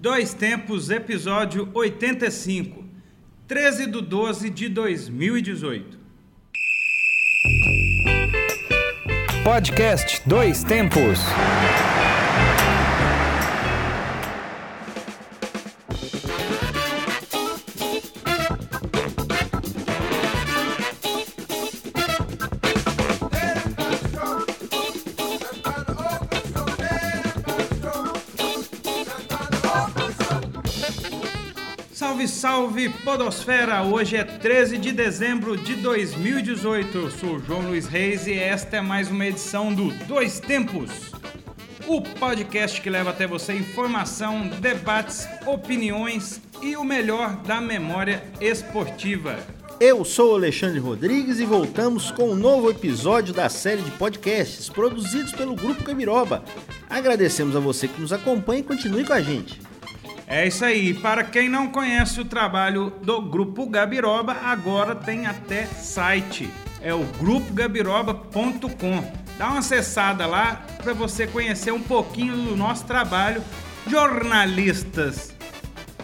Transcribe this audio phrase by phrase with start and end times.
[0.00, 2.84] Dois Tempos, episódio 85,
[3.48, 5.98] 13 de 12 de 2018.
[9.42, 11.18] Podcast Dois Tempos.
[32.58, 33.84] Salve, Podosfera!
[33.84, 36.98] Hoje é 13 de dezembro de 2018.
[36.98, 40.90] Eu sou o João Luiz Reis e esta é mais uma edição do Dois Tempos
[41.86, 49.38] o podcast que leva até você informação, debates, opiniões e o melhor da memória esportiva.
[49.78, 55.30] Eu sou Alexandre Rodrigues e voltamos com um novo episódio da série de podcasts produzidos
[55.30, 56.42] pelo Grupo Camiroba.
[56.90, 59.67] Agradecemos a você que nos acompanha e continue com a gente.
[60.28, 60.92] É isso aí.
[60.92, 66.50] Para quem não conhece o trabalho do Grupo Gabiroba, agora tem até site.
[66.82, 69.12] É o grupogabiroba.com.
[69.38, 73.42] Dá uma acessada lá para você conhecer um pouquinho do nosso trabalho,
[73.88, 75.34] jornalistas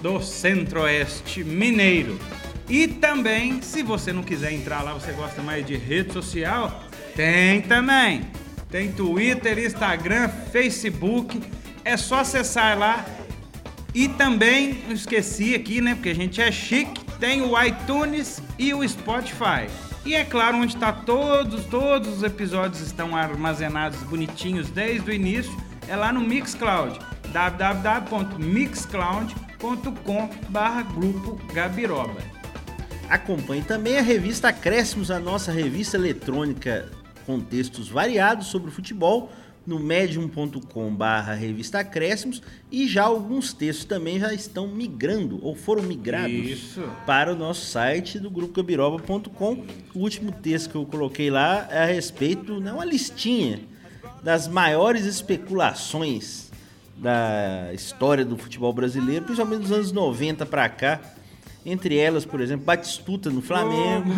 [0.00, 2.18] do Centro-Oeste Mineiro.
[2.66, 6.82] E também, se você não quiser entrar lá, você gosta mais de rede social,
[7.14, 8.22] tem também.
[8.70, 11.42] Tem Twitter, Instagram, Facebook.
[11.84, 13.04] É só acessar lá
[13.94, 15.94] e também, esqueci aqui, né?
[15.94, 19.68] Porque a gente é chique, tem o iTunes e o Spotify.
[20.04, 25.56] E é claro, onde está todos, todos os episódios estão armazenados bonitinhos desde o início,
[25.88, 26.98] é lá no Mixcloud,
[27.32, 32.20] www.mixcloud.com barra grupo Gabiroba.
[33.08, 36.90] Acompanhe também a revista Acréscimos, a nossa revista eletrônica
[37.24, 39.32] com textos variados sobre o futebol,
[39.66, 45.82] no medium.com barra revista Acréscimos e já alguns textos também já estão migrando ou foram
[45.82, 46.82] migrados Isso.
[47.06, 49.64] para o nosso site do grupo gabiroba.com.
[49.94, 53.60] O último texto que eu coloquei lá é a respeito, né, uma listinha
[54.22, 56.50] das maiores especulações
[56.96, 61.00] da história do futebol brasileiro, principalmente dos anos 90 para cá.
[61.66, 64.10] Entre elas, por exemplo, Batistuta no Flamengo.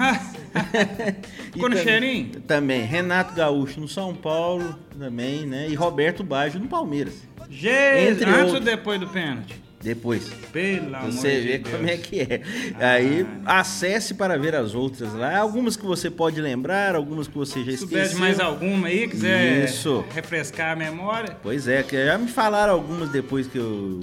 [1.52, 2.40] Ficou no cheirinho?
[2.46, 2.82] Também.
[2.84, 5.68] Renato Gaúcho no São Paulo, também, né?
[5.68, 7.14] E Roberto Baggio no Palmeiras.
[7.48, 8.54] Gente, Entre antes outros.
[8.54, 9.62] ou depois do pênalti?
[9.80, 10.28] Depois.
[10.52, 11.90] Pelo amor Você vê de como Deus.
[11.90, 12.42] é que é.
[12.80, 15.38] Aí, acesse para ver as outras lá.
[15.38, 18.08] Algumas que você pode lembrar, algumas que você já Se esqueceu.
[18.08, 20.04] de mais alguma aí, quiser Isso.
[20.12, 21.36] refrescar a memória.
[21.40, 24.02] Pois é, que já me falaram algumas depois que eu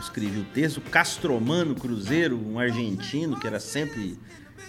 [0.00, 0.80] escrevi o texto.
[0.80, 4.18] Castromano Cruzeiro, um argentino que era sempre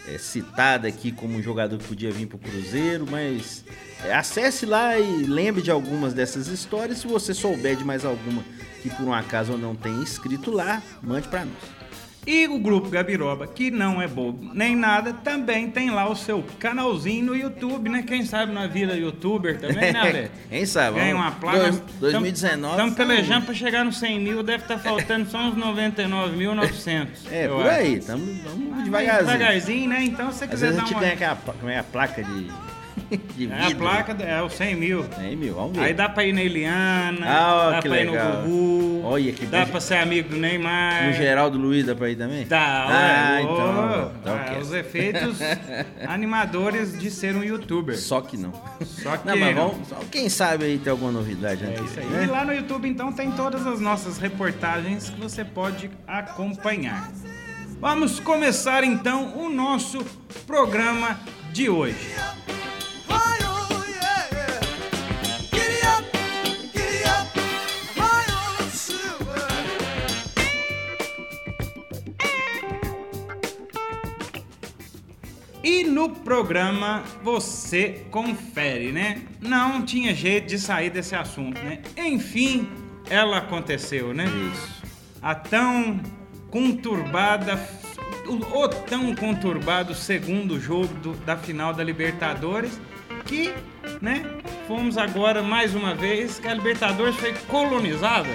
[0.07, 3.63] é, citado aqui como um jogador que podia vir para o Cruzeiro, mas
[4.03, 6.99] é, acesse lá e lembre de algumas dessas histórias.
[6.99, 8.43] Se você souber de mais alguma
[8.81, 11.81] que por um acaso não tenha escrito lá, mande para nós.
[12.25, 16.43] E o grupo Gabiroba, que não é bobo nem nada, também tem lá o seu
[16.59, 18.03] canalzinho no YouTube, né?
[18.05, 20.31] Quem sabe na vira youtuber também, né, Ale?
[20.49, 20.99] Quem sabe?
[20.99, 21.57] Ganha uma placa.
[21.59, 22.73] Dois- 2019.
[22.73, 27.07] Estamos tá pelejando para chegar nos 100 mil, deve estar faltando só uns 99.900.
[27.31, 27.69] É, por acho.
[27.69, 28.27] aí, estamos
[28.83, 29.25] devagarzinho.
[29.31, 30.03] Devagarzinho, né?
[30.03, 31.01] Então, se você Às quiser vezes a dar gente uma...
[31.01, 32.51] ganha aquela, a placa de
[33.51, 35.05] É a placa, é o 100 mil.
[35.19, 35.83] É, meu, vamos ver.
[35.83, 38.33] Aí dá pra ir na Eliana, Ah, ó, dá que pra ir legal.
[38.33, 39.71] no Gugu, Olha que dá bom.
[39.71, 41.07] pra ser amigo do Neymar.
[41.07, 42.45] No Geraldo Luiz dá pra ir também?
[42.45, 44.11] Tá, Ah, então.
[44.45, 44.61] quero.
[44.61, 45.39] os efeitos
[46.07, 47.97] animadores de ser um youtuber.
[47.97, 48.51] Só que não.
[48.85, 51.91] Só que Não, mas vamos, só quem sabe aí tem alguma novidade É antes.
[51.91, 52.05] isso aí.
[52.05, 52.23] né?
[52.23, 57.09] E lá no YouTube, então, tem todas as nossas reportagens que você pode acompanhar.
[57.79, 60.05] Vamos começar, então, o nosso
[60.45, 61.19] programa
[61.51, 62.15] de hoje.
[75.63, 79.21] E no programa você confere, né?
[79.39, 81.79] Não tinha jeito de sair desse assunto, né?
[81.97, 82.67] Enfim,
[83.09, 84.25] ela aconteceu, né?
[84.53, 84.81] Isso.
[85.21, 85.99] A tão
[86.49, 87.59] conturbada,
[88.27, 92.79] o, tão conturbado segundo jogo do- da final da Libertadores,
[93.25, 93.53] que,
[94.01, 94.25] né?
[94.67, 98.29] Fomos agora mais uma vez que a Libertadores foi colonizada.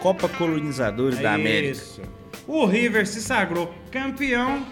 [0.00, 1.70] Copa Colonizadores da América.
[1.72, 2.02] Isso.
[2.46, 4.66] O River se sagrou campeão.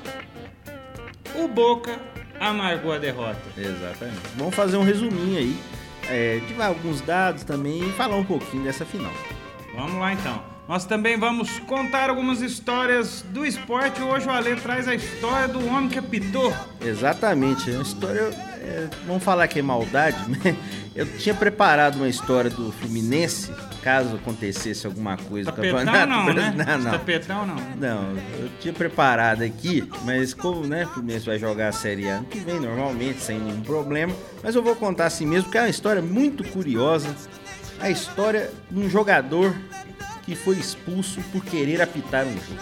[1.41, 1.99] O Boca
[2.39, 3.41] amargou a derrota.
[3.57, 4.21] Exatamente.
[4.37, 5.57] Vamos fazer um resuminho aí.
[6.07, 9.13] É, de alguns dados também e falar um pouquinho dessa final.
[9.75, 10.43] Vamos lá então.
[10.69, 14.03] Nós também vamos contar algumas histórias do esporte.
[14.03, 16.53] Hoje o Ale traz a história do homem que apitou.
[16.81, 18.31] Exatamente, é uma história
[18.61, 20.57] é, vamos falar que é maldade, né?
[20.95, 23.51] Eu tinha preparado uma história do Fluminense,
[23.83, 26.55] caso acontecesse alguma coisa Tapetão no campeonato não, né?
[26.67, 26.91] Não, não.
[26.91, 27.57] Tapetão não.
[27.77, 32.17] Não, eu tinha preparado aqui, mas como né, o Fluminense vai jogar a Série A
[32.17, 34.13] ano que vem, normalmente, sem nenhum problema.
[34.43, 37.15] Mas eu vou contar assim mesmo, porque é uma história muito curiosa.
[37.81, 39.55] A história de um jogador
[40.25, 42.61] que foi expulso por querer apitar um jogo.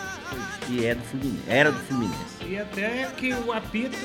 [0.69, 2.45] E é do Fluminense, era do Fluminense.
[2.47, 3.97] E até que o apito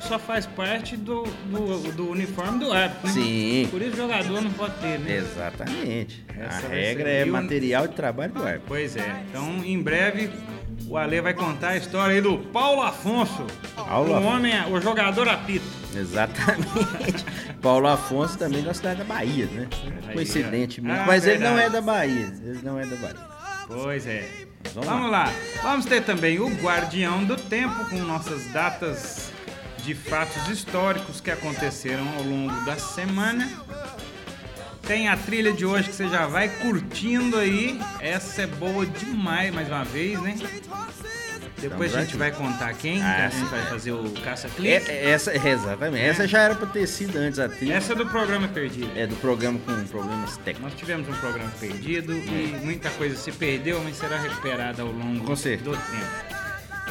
[0.00, 3.12] só faz parte do, do, do uniforme do árbitro, né?
[3.12, 3.68] Sim.
[3.70, 5.16] Por isso o jogador não pode ter, né?
[5.16, 6.24] Exatamente.
[6.38, 8.64] Essa a regra é material de trabalho do árbitro.
[8.66, 9.22] Pois é.
[9.28, 10.30] Então, em breve,
[10.88, 13.46] o Ale vai contar a história aí do Paulo Afonso.
[13.76, 14.34] Paulo o Afonso.
[14.34, 15.64] homem, o jogador apito.
[15.94, 17.24] Exatamente.
[17.60, 19.68] Paulo Afonso também da cidade da Bahia, né?
[20.06, 20.98] Aí, Coincidentemente.
[20.98, 21.02] ó.
[21.02, 21.66] Ah, Mas ele não verdade.
[21.66, 22.32] é da Bahia.
[22.44, 23.16] Ele não é da Bahia.
[23.66, 24.28] Pois é.
[24.74, 25.32] Vamos Vamos, lá.
[25.62, 29.32] Vamos ter também o Guardião do Tempo com nossas datas
[29.82, 33.48] de fatos históricos que aconteceram ao longo da semana.
[34.82, 37.78] Tem a trilha de hoje que você já vai curtindo aí.
[38.00, 40.34] Essa é boa demais, mais uma vez, né?
[41.60, 42.16] Depois Estamos a gente aqui.
[42.16, 43.44] vai contar quem, que Ah, sim.
[43.44, 44.90] vai fazer o É, caça-clique.
[44.90, 46.02] é, essa, é, exatamente.
[46.04, 47.74] Essa já era pra ter sido antes a trilha.
[47.74, 48.90] Essa é do programa Perdido.
[48.96, 50.72] É do programa com problemas técnicos.
[50.72, 55.26] Nós tivemos um programa perdido e muita coisa se perdeu, mas será recuperada ao longo
[55.36, 55.76] do tempo.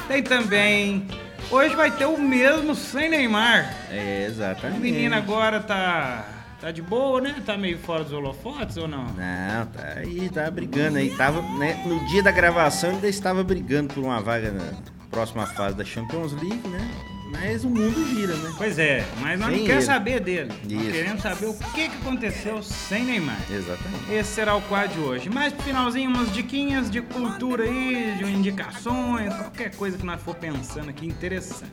[0.08, 1.08] Tem também.
[1.52, 3.74] Hoje vai ter o mesmo sem Neymar.
[3.90, 4.80] É, O exatamente.
[4.80, 6.26] menino agora tá.
[6.62, 7.36] tá de boa, né?
[7.44, 9.06] Tá meio fora dos holofotes ou não?
[9.06, 11.10] Não, tá aí, tá brigando aí.
[11.18, 14.74] Tava, né, no dia da gravação ainda estava brigando por uma vaga na
[15.10, 16.88] próxima fase da Champions League, né?
[17.32, 18.54] Mas o mundo gira, né?
[18.58, 20.52] Pois é, mas nós Sem não queremos saber dele.
[20.64, 20.92] Nós Isso.
[20.92, 23.40] queremos saber o que, aconteceu sem Neymar.
[23.50, 24.12] Exatamente.
[24.12, 25.30] Esse será o quadro de hoje.
[25.30, 30.36] Mais pro finalzinho, umas diquinhas de cultura aí, de indicações, qualquer coisa que nós for
[30.36, 31.72] pensando aqui interessante.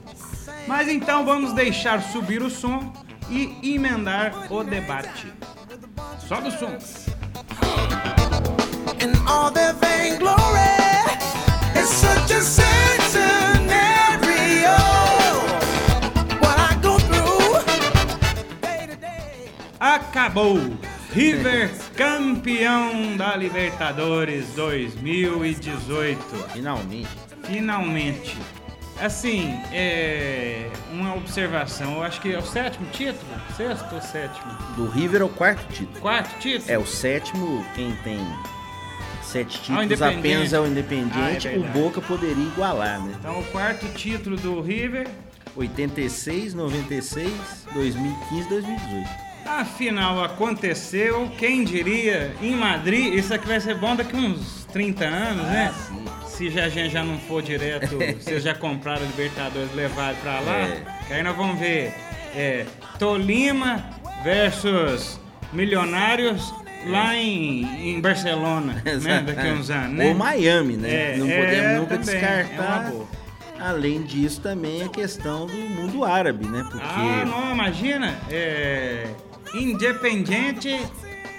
[0.67, 2.93] Mas então vamos deixar subir o som
[3.31, 5.33] e emendar o debate.
[6.29, 6.79] Sobe o som.
[9.01, 10.35] in all their vainglory.
[11.75, 12.41] It's such a
[19.95, 20.59] Acabou!
[21.13, 26.19] River campeão da Libertadores 2018.
[26.53, 27.09] Finalmente.
[27.45, 28.37] Finalmente.
[29.01, 31.95] Assim, é uma observação.
[31.95, 33.31] Eu acho que é o sétimo título?
[33.57, 34.53] Sexto ou sétimo?
[34.75, 36.01] Do River é o quarto título.
[36.01, 36.69] Quarto título?
[36.73, 38.19] É, o sétimo, quem tem
[39.23, 40.19] sete Ah, títulos Independente.
[40.19, 41.47] apenas é o Ah, Independiente.
[41.49, 41.63] é o.
[41.63, 43.15] Boca poderia igualar, né?
[43.21, 45.07] Então, o quarto título do River.
[45.55, 47.31] 86, 96,
[47.73, 49.26] 2015, 2018.
[49.47, 53.15] A final aconteceu, quem diria, em Madrid.
[53.15, 55.73] Isso aqui vai ser bom daqui uns 30 anos, né?
[55.73, 56.05] Ah, sim.
[56.27, 60.17] Se já, a gente já não for direto, vocês já compraram o Libertadores e levaram
[60.17, 60.57] pra lá.
[60.57, 60.83] É.
[61.07, 61.95] Que aí nós vamos ver
[62.35, 62.67] é,
[62.99, 63.85] Tolima
[64.23, 65.19] versus
[65.53, 66.53] Milionários
[66.87, 69.23] lá em, em Barcelona, né?
[69.27, 70.09] Daqui a uns anos, né?
[70.09, 71.15] Ou Miami, né?
[71.15, 72.93] É, não é, podemos nunca também, descartar.
[72.93, 73.27] é.
[73.59, 76.67] Além disso, também a questão do mundo árabe, né?
[76.71, 76.87] Porque.
[76.87, 78.15] Ah, não, imagina.
[78.31, 79.07] É,
[79.55, 80.79] Independiente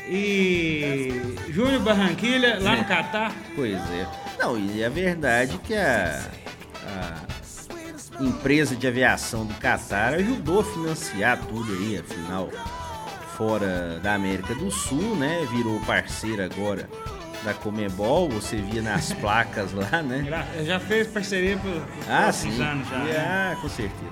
[0.10, 2.84] e Júnior Barranquilha lá no É.
[2.86, 3.34] Catar.
[3.56, 4.08] Pois é.
[4.40, 6.22] Não, e a verdade é que a,
[8.20, 12.50] a empresa de aviação do Catar ajudou a financiar tudo aí, afinal,
[13.36, 15.46] fora da América do Sul, né?
[15.52, 16.88] Virou parceira agora
[17.44, 20.26] da Comebol, você via nas placas lá, né?
[20.66, 22.62] Já fez parceria por, por Ah, sim.
[22.62, 22.98] anos já.
[23.00, 23.16] Né?
[23.18, 24.12] Ah, com certeza.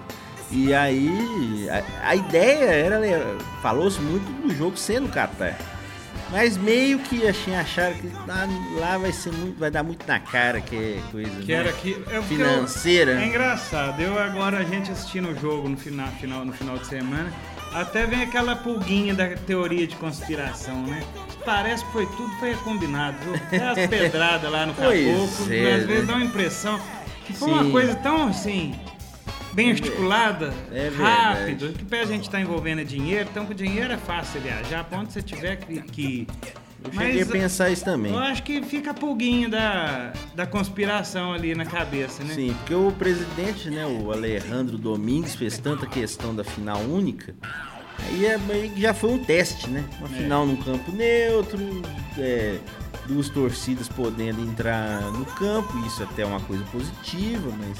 [0.52, 5.58] E aí, a, a ideia era, le- falou-se muito do jogo ser no Catar.
[6.32, 8.48] Mas meio que assim, acharam que lá,
[8.80, 11.60] lá vai ser muito, vai dar muito na cara que é coisa Que né?
[11.60, 11.92] era que.
[11.92, 13.22] é porque eu- financeira.
[13.22, 14.02] É engraçado.
[14.02, 17.32] Eu agora a gente assistindo o jogo no final, final, no final de semana.
[17.74, 21.04] Até vem aquela pulguinha da teoria de conspiração, né?
[21.44, 23.18] Parece que foi tudo foi combinado.
[23.24, 23.36] viu?
[23.36, 24.94] Até as pedradas lá no caboclo,
[25.54, 26.02] é, às vezes né?
[26.08, 26.80] dá uma impressão
[27.26, 27.72] que foi uma Sim.
[27.72, 28.74] coisa tão assim,
[29.56, 33.98] bem articulada, É rápido, que pra gente estar envolvendo é dinheiro, então com dinheiro é
[33.98, 35.82] fácil viajar, pra onde você tiver que.
[35.82, 36.28] que...
[36.84, 38.12] Eu cheguei a pensar isso também.
[38.12, 42.36] Eu acho que fica a pulguinha da, da conspiração ali na cabeça, né?
[42.36, 47.34] Sim, porque o presidente, né, o Alejandro Domingues, fez tanta questão da final única.
[48.08, 49.84] Aí é meio que já foi um teste, né?
[49.98, 50.22] Uma É.
[50.22, 51.60] final num campo neutro,
[52.20, 52.60] é,
[53.08, 57.80] duas torcidas podendo entrar no campo, isso até é uma coisa positiva, mas.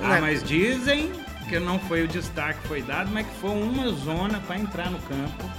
[0.00, 1.10] Ah, mas dizem
[1.48, 4.90] que não foi o destaque que foi dado, mas que foi uma zona pra entrar
[4.90, 5.50] no campo.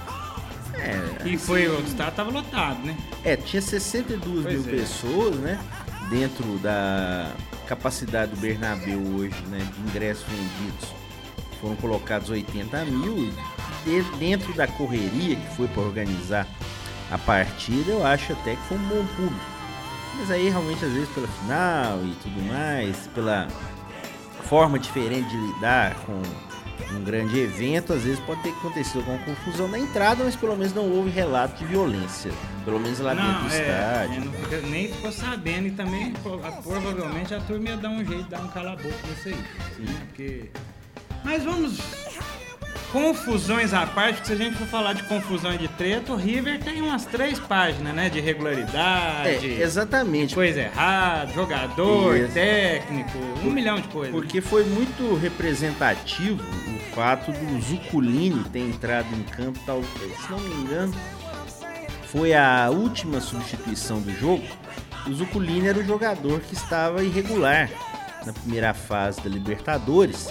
[0.74, 2.96] É, E foi o destaque tava lotado, né?
[3.24, 4.78] É, tinha 62 Pois mil é.
[4.78, 5.60] pessoas, né?
[6.08, 7.30] Dentro da
[7.66, 9.58] capacidade do Bernabéu hoje, né?
[9.74, 10.88] De ingressos vendidos.
[11.60, 13.32] foram colocados 80 mil.
[13.86, 16.46] E dentro da correria que foi para organizar
[17.10, 19.44] a partida, eu acho até que foi um bom público.
[20.18, 23.46] Mas aí realmente às vezes pela final e tudo mais, pela
[24.52, 26.12] forma diferente de lidar com
[26.94, 30.74] um grande evento, às vezes pode ter acontecido alguma confusão na entrada, mas pelo menos
[30.74, 32.30] não houve relato de violência.
[32.62, 34.24] Pelo menos lá dentro do é, estádio.
[34.26, 38.24] não fica- nem ficou sabendo e também pro- provavelmente a turma ia dar um jeito
[38.24, 39.36] de dar um cala-boca nisso aí.
[39.78, 40.02] né?
[40.08, 40.50] Porque...
[41.24, 41.78] Mas vamos.
[42.92, 46.16] Confusões à parte, porque se a gente for falar de confusão e de treta, o
[46.16, 48.10] River tem umas três páginas, né?
[48.10, 50.34] De regularidade, É, exatamente.
[50.34, 52.34] coisa errada, jogador, Isso.
[52.34, 54.12] técnico, um milhão de coisas.
[54.14, 60.38] Porque foi muito representativo o fato do Zuculini ter entrado em campo, tal, se não
[60.38, 60.94] me engano,
[62.08, 64.44] foi a última substituição do jogo.
[65.06, 67.70] O Zuculini era o jogador que estava irregular
[68.26, 70.28] na primeira fase da Libertadores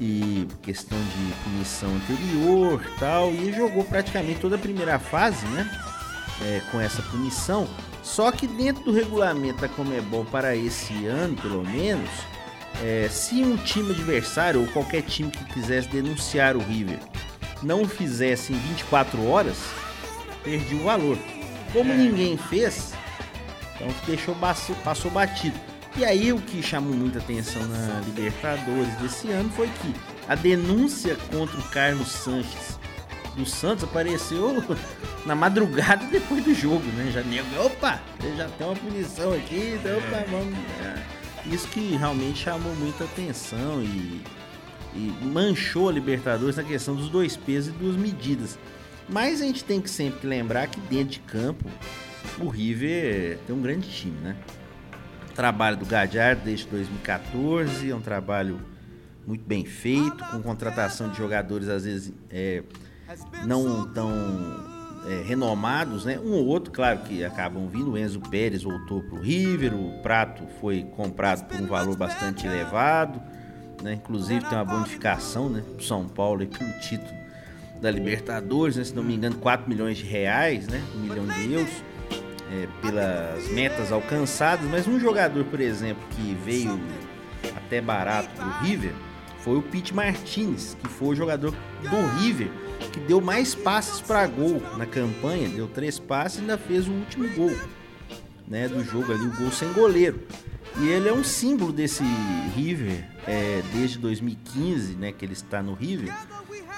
[0.00, 5.70] e questão de punição anterior tal, e jogou praticamente toda a primeira fase, né?
[6.42, 7.68] é, com essa punição.
[8.02, 12.08] Só que dentro do regulamento da Comebol para esse ano, pelo menos,
[12.82, 16.98] é, se um time adversário ou qualquer time que quisesse denunciar o River
[17.62, 19.56] não fizesse em 24 horas,
[20.44, 21.18] perdia o valor.
[21.72, 21.96] Como É.
[21.96, 22.92] ninguém fez,
[23.74, 24.36] então deixou
[24.84, 25.58] passou batido.
[25.98, 29.94] E aí o que chamou muita atenção na Libertadores desse ano foi que
[30.28, 32.78] a denúncia contra o Carlos Sanches
[33.34, 34.62] do Santos apareceu
[35.24, 37.10] na madrugada depois do jogo, né?
[37.12, 38.00] Já nego, opa,
[38.36, 40.54] já tem uma punição aqui, então opa, vamos.
[40.84, 41.16] é.
[41.46, 44.20] Isso que realmente chamou muita atenção e,
[44.94, 48.58] e manchou a Libertadores na questão dos dois pesos e duas medidas.
[49.08, 51.64] Mas a gente tem que sempre lembrar que dentro de campo
[52.38, 54.36] o River tem um grande time, né?
[55.36, 58.58] Trabalho do Gadiardo desde 2014, é um trabalho
[59.26, 62.62] muito bem feito, com contratação de jogadores às vezes é,
[63.44, 64.10] não tão
[65.06, 66.18] é, renomados, né?
[66.18, 67.92] Um ou outro, claro que acabam vindo.
[67.92, 72.46] O Enzo Pérez voltou para o River, o Prato foi comprado por um valor bastante
[72.46, 73.20] elevado,
[73.82, 73.94] né?
[73.94, 75.62] Inclusive tem uma bonificação, né?
[75.74, 77.14] Pro São Paulo e pelo título
[77.80, 78.84] da Libertadores, né?
[78.84, 80.82] Se não me engano, 4 milhões de reais, né?
[80.96, 81.82] Um milhão de euros
[82.50, 86.80] é, pelas metas alcançadas, mas um jogador, por exemplo, que veio
[87.56, 88.92] até barato do River
[89.40, 92.48] foi o Pete Martinez, que foi o jogador do River
[92.92, 96.92] que deu mais passes para gol na campanha, deu três passes e ainda fez o
[96.92, 97.54] último gol
[98.46, 100.20] né, do jogo ali, o gol sem goleiro.
[100.78, 102.02] E ele é um símbolo desse
[102.54, 106.14] River é, desde 2015, né, que ele está no River.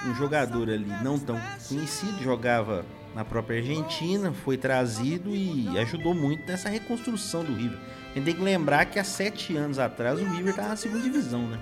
[0.06, 2.84] Um jogador ali não tão conhecido, jogava
[3.14, 7.78] na própria Argentina, foi trazido e ajudou muito nessa reconstrução do River.
[8.10, 11.02] A gente tem que lembrar que há sete anos atrás o River estava na segunda
[11.02, 11.58] divisão, né?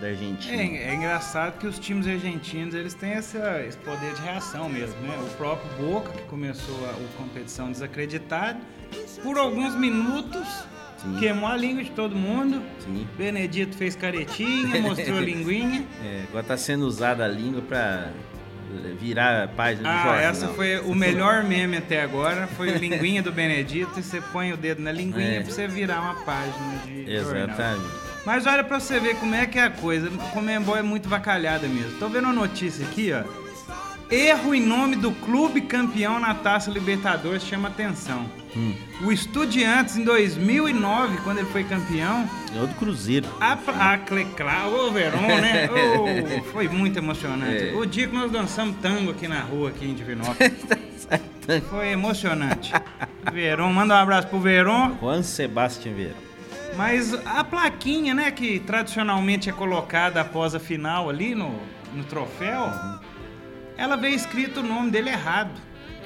[0.00, 0.62] Da Argentina.
[0.62, 5.00] É, é engraçado que os times argentinos eles têm essa, esse poder de reação mesmo,
[5.00, 5.18] né?
[5.26, 8.60] O próprio Boca, que começou a, a competição desacreditado,
[9.22, 10.46] por alguns minutos
[10.98, 11.16] Sim.
[11.18, 12.62] queimou a língua de todo mundo.
[12.80, 13.06] Sim.
[13.16, 15.86] Benedito fez caretinha, mostrou a linguinha.
[16.02, 18.12] É, agora tá sendo usada a língua para
[19.00, 20.20] virar a página do Ah, jornal.
[20.20, 24.52] essa foi o melhor meme até agora, foi o linguinha do Benedito e você põe
[24.52, 25.42] o dedo na linguinha É.
[25.42, 27.44] pra você virar uma página de jornal.
[27.48, 28.08] Exatamente.
[28.26, 30.08] Mas olha pra você ver como é que é a coisa.
[30.08, 31.98] O Comembol é muito vacalhada mesmo.
[31.98, 33.22] Tô vendo uma notícia aqui, ó.
[34.10, 38.24] Erro em nome do clube campeão na Taça Libertadores chama atenção.
[38.56, 38.72] Hum.
[39.04, 43.28] O Estudiantes, em 2009, quando ele foi campeão, É o do Cruzeiro.
[43.38, 43.52] a,
[43.92, 45.68] a Cleclá, ô Verón, né?
[45.70, 47.68] Ô, foi muito emocionante.
[47.68, 47.74] É.
[47.74, 50.52] O dia que nós dançamos tango aqui na rua, aqui em Divinópolis.
[51.68, 52.72] foi emocionante.
[53.30, 54.96] Verón, manda um abraço pro Verón.
[55.00, 56.16] Juan Sebastián Vieira.
[56.78, 61.52] Mas a plaquinha, né, que tradicionalmente é colocada após a final ali no,
[61.94, 62.70] no troféu,
[63.78, 65.52] ela veio escrito o nome dele errado.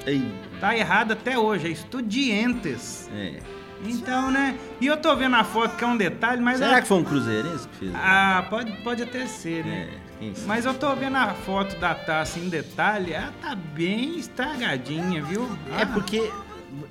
[0.05, 0.23] Ei,
[0.61, 3.09] Tá errado até hoje, é Estudiantes.
[3.13, 3.39] é.
[3.85, 4.57] Então, né?
[4.79, 6.57] E eu tô vendo a foto que é um detalhe, mas.
[6.59, 7.91] Será que foi um cruzeirense que fez?
[7.95, 9.89] Ah, pode, pode até ser, né?
[10.21, 10.31] É?
[10.47, 15.49] Mas eu tô vendo a foto da taça em detalhe, ela tá bem estragadinha, viu?
[15.77, 16.31] É Ah, porque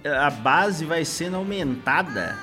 [0.07, 2.37] a base vai sendo aumentada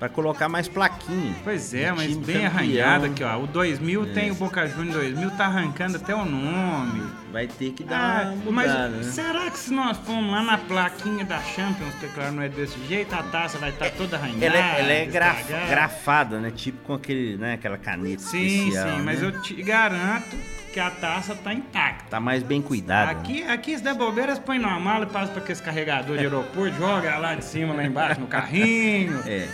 [0.00, 1.34] pra colocar mais plaquinha.
[1.44, 2.46] Pois é, mas bem campeão.
[2.46, 3.38] arranhado aqui, ó.
[3.38, 4.06] O 2000 É.
[4.06, 7.02] tem o Boca Juniors 2000, tá arrancando até o nome.
[7.30, 9.02] Vai ter que Ah, dar mas mudada, né?
[9.04, 12.76] será que se nós formos lá na plaquinha da Champions, que claro não é desse
[12.88, 14.44] jeito, a taça vai estar toda arranhada?
[14.44, 16.50] Ela é, ela é graf- grafada, né?
[16.50, 17.52] Tipo com aquele, né?
[17.54, 18.96] aquela caneta Sim, especial.
[18.96, 19.28] sim, mas né?
[19.28, 20.36] eu te garanto
[20.72, 22.04] que a taça tá intacta.
[22.10, 23.12] Tá mais bem cuidada.
[23.12, 23.18] né?
[23.20, 26.74] Aqui, aqui se der bobeira, põe numa mala e passa pra aquele carregador de aeroporto,
[26.76, 29.20] joga lá de cima, lá embaixo, no carrinho.
[29.26, 29.48] É.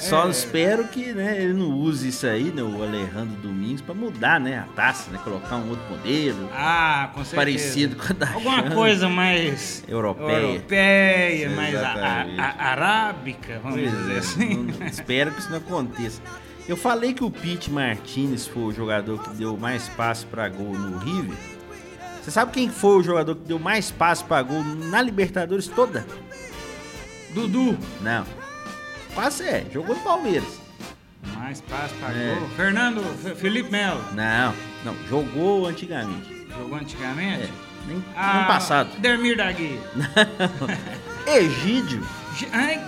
[0.00, 0.30] Só É.
[0.30, 4.58] espero que né, ele não use isso aí, né, o Alejandro Domingos, pra mudar né,
[4.58, 5.18] a taça, né?
[5.22, 6.48] Colocar um outro modelo.
[6.52, 7.36] Ah, com certeza.
[7.36, 8.74] Parecido com a da Alguma Chance.
[8.74, 10.38] coisa mais Europeia.
[10.38, 14.54] europeia, mais a- a- arábica, vamos Pois dizer é, assim.
[14.78, 16.20] não- espero que isso não aconteça.
[16.68, 20.72] Eu falei que o Pete Martinez foi o jogador que deu mais passe pra gol
[20.72, 21.36] no River.
[22.22, 26.06] Você sabe quem foi o jogador que deu mais passe pra gol na Libertadores toda?
[27.34, 28.24] Dudu, Não.
[29.14, 30.60] Quase é, jogou no Palmeiras.
[31.36, 32.34] mais passe pra É.
[32.38, 32.48] gol.
[32.56, 33.02] Fernando,
[33.36, 36.46] Felipe Melo, Não, não, jogou antigamente.
[36.56, 37.44] jogou antigamente?
[37.44, 37.48] É,
[37.86, 38.98] nem Ah, ano passado.
[38.98, 39.78] Dermir da Guia.
[41.26, 42.02] Egídio.
[42.52, 42.80] Ai,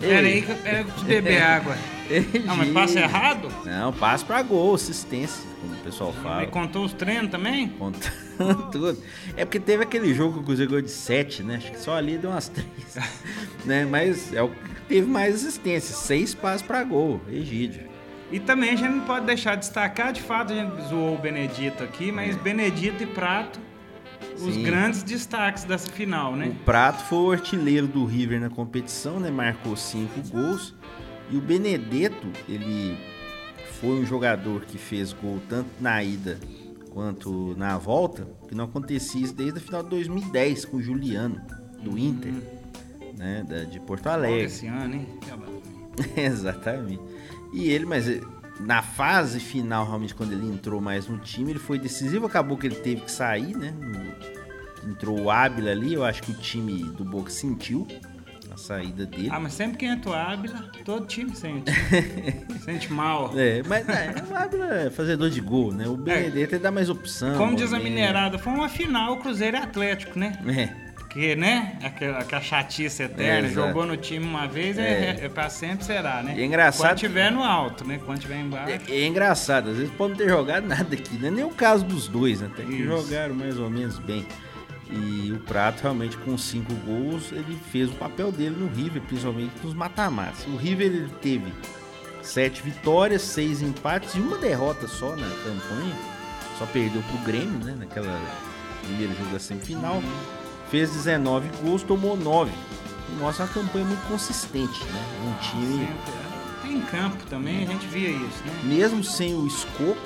[0.00, 1.76] peraí que eu pego pra beber água.
[2.10, 2.44] Egídio.
[2.46, 3.48] Não, mas passa errado?
[3.64, 6.40] Não, passe pra gol, assistência, como o pessoal fala.
[6.40, 7.68] Aí contou os treinos também?
[7.68, 8.12] Contando
[8.72, 8.98] tudo.
[9.36, 11.56] É porque teve aquele jogo que o Cruzeiro ganhou de 7, né?
[11.56, 12.66] Acho que só ali deu umas 3.
[13.64, 13.84] né?
[13.84, 14.50] Mas é o
[14.88, 15.94] teve mais assistência.
[15.94, 17.20] 6 passos pra gol.
[17.30, 17.82] Egídio.
[18.30, 21.18] E também a gente não pode deixar de destacar, de fato, a gente zoou o
[21.18, 23.60] Benedito aqui, mas Benedito e Prato,
[24.36, 24.52] os É.
[24.52, 24.62] Sim.
[24.64, 26.48] grandes destaques dessa final, né?
[26.48, 29.30] O Prato foi o artilheiro do River na competição, né?
[29.30, 30.74] Marcou 5 gols.
[31.30, 32.96] E o Benedetto, ele
[33.80, 36.38] foi um jogador que fez gol tanto na ida
[36.90, 41.40] quanto na volta, que não acontecia isso desde a final de 2010 com o Juliano,
[41.82, 42.32] do Inter,
[43.16, 43.44] né?
[43.48, 44.44] da- de Porto Logo Alegre.
[44.44, 45.06] Esse ano, hein?
[46.16, 47.00] Exatamente.
[47.52, 48.20] E ele, mas eh,
[48.60, 52.26] na fase final, realmente, quando ele entrou mais no time, ele foi decisivo.
[52.26, 53.72] Acabou que ele teve que sair, né?
[54.86, 55.94] Entrou o Ábila ali.
[55.94, 57.86] Eu acho que o time do Boca sentiu
[58.52, 59.28] a saída dele.
[59.30, 61.70] Ah, mas sempre que entra o Ábila, todo time sente.
[62.64, 63.32] sente mal.
[63.36, 65.86] É, mas é, o Ábila é fazedor de gol, né?
[65.88, 67.36] O Benedetto ele dá mais opção.
[67.36, 67.94] Como diz a movimento.
[67.94, 70.32] minerada, foi uma final Cruzeiro e Atlético, né?
[70.46, 70.85] É,
[71.16, 71.78] Que, né?
[71.82, 76.22] Aquela, aquela chatice eterna, É, jogou no time uma vez, é, é pra sempre será,
[76.22, 76.34] né?
[76.36, 77.98] E é engraçado Quando tiver no alto, né?
[78.04, 78.70] Quando tiver embaixo.
[78.86, 79.70] é, é engraçado.
[79.70, 81.30] Às vezes pode não ter jogado nada aqui, né?
[81.30, 82.50] Nem o caso dos dois, né?
[82.52, 82.84] Até que Isso.
[82.84, 84.26] jogaram mais ou menos bem.
[84.90, 89.52] E o Prato, realmente, com cinco gols, ele fez o papel dele no River, principalmente
[89.64, 90.44] nos mata-matas.
[90.46, 91.50] O River ele teve
[92.20, 95.96] sete vitórias, seis empates e uma derrota só na campanha.
[96.58, 97.74] Só perdeu pro Grêmio, né?
[97.78, 98.20] Naquela
[98.84, 100.02] primeiro jogo da semifinal.
[100.70, 102.50] Fez 19 gols, tomou 9.
[102.50, 105.04] E mostra uma campanha muito consistente, né?
[105.24, 106.12] Um time Sempre.
[106.12, 106.26] é.
[106.62, 108.60] Tem campo também, a gente via isso, né?
[108.64, 109.96] mesmo sem o Escoco,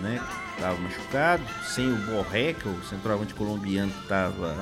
[0.00, 0.18] né,
[0.54, 4.56] que tava machucado, sem o Borré, que é o centroavante colombiano que tava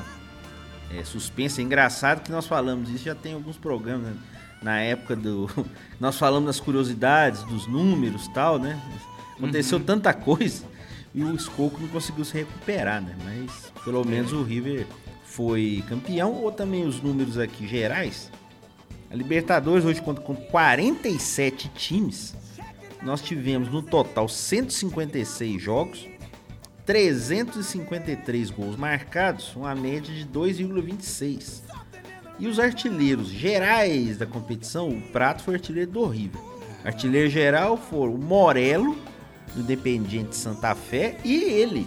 [0.90, 1.60] é, suspenso.
[1.60, 4.16] É engraçado que nós falamos isso já tem alguns programas, né?
[4.62, 5.48] na época do...
[6.00, 8.80] Nós falamos das curiosidades, dos números e tal, né?
[9.36, 10.64] Aconteceu tanta coisa
[11.14, 13.16] e o Escoco não conseguiu se recuperar, né?
[13.24, 14.86] Mas pelo menos o River
[15.36, 18.32] foi campeão, ou também os números aqui gerais.
[19.10, 22.34] A Libertadores hoje conta com 47 times.
[23.02, 26.08] Nós tivemos no total 156 jogos,
[26.86, 31.60] 353 gols marcados, uma média de 2,26.
[32.38, 36.40] E os artilheiros gerais da competição, o Prato foi artilheiro do River.
[36.82, 38.96] Artilheiro geral foram o Morelo,
[39.54, 41.86] do Independiente Santa Fé, e ele,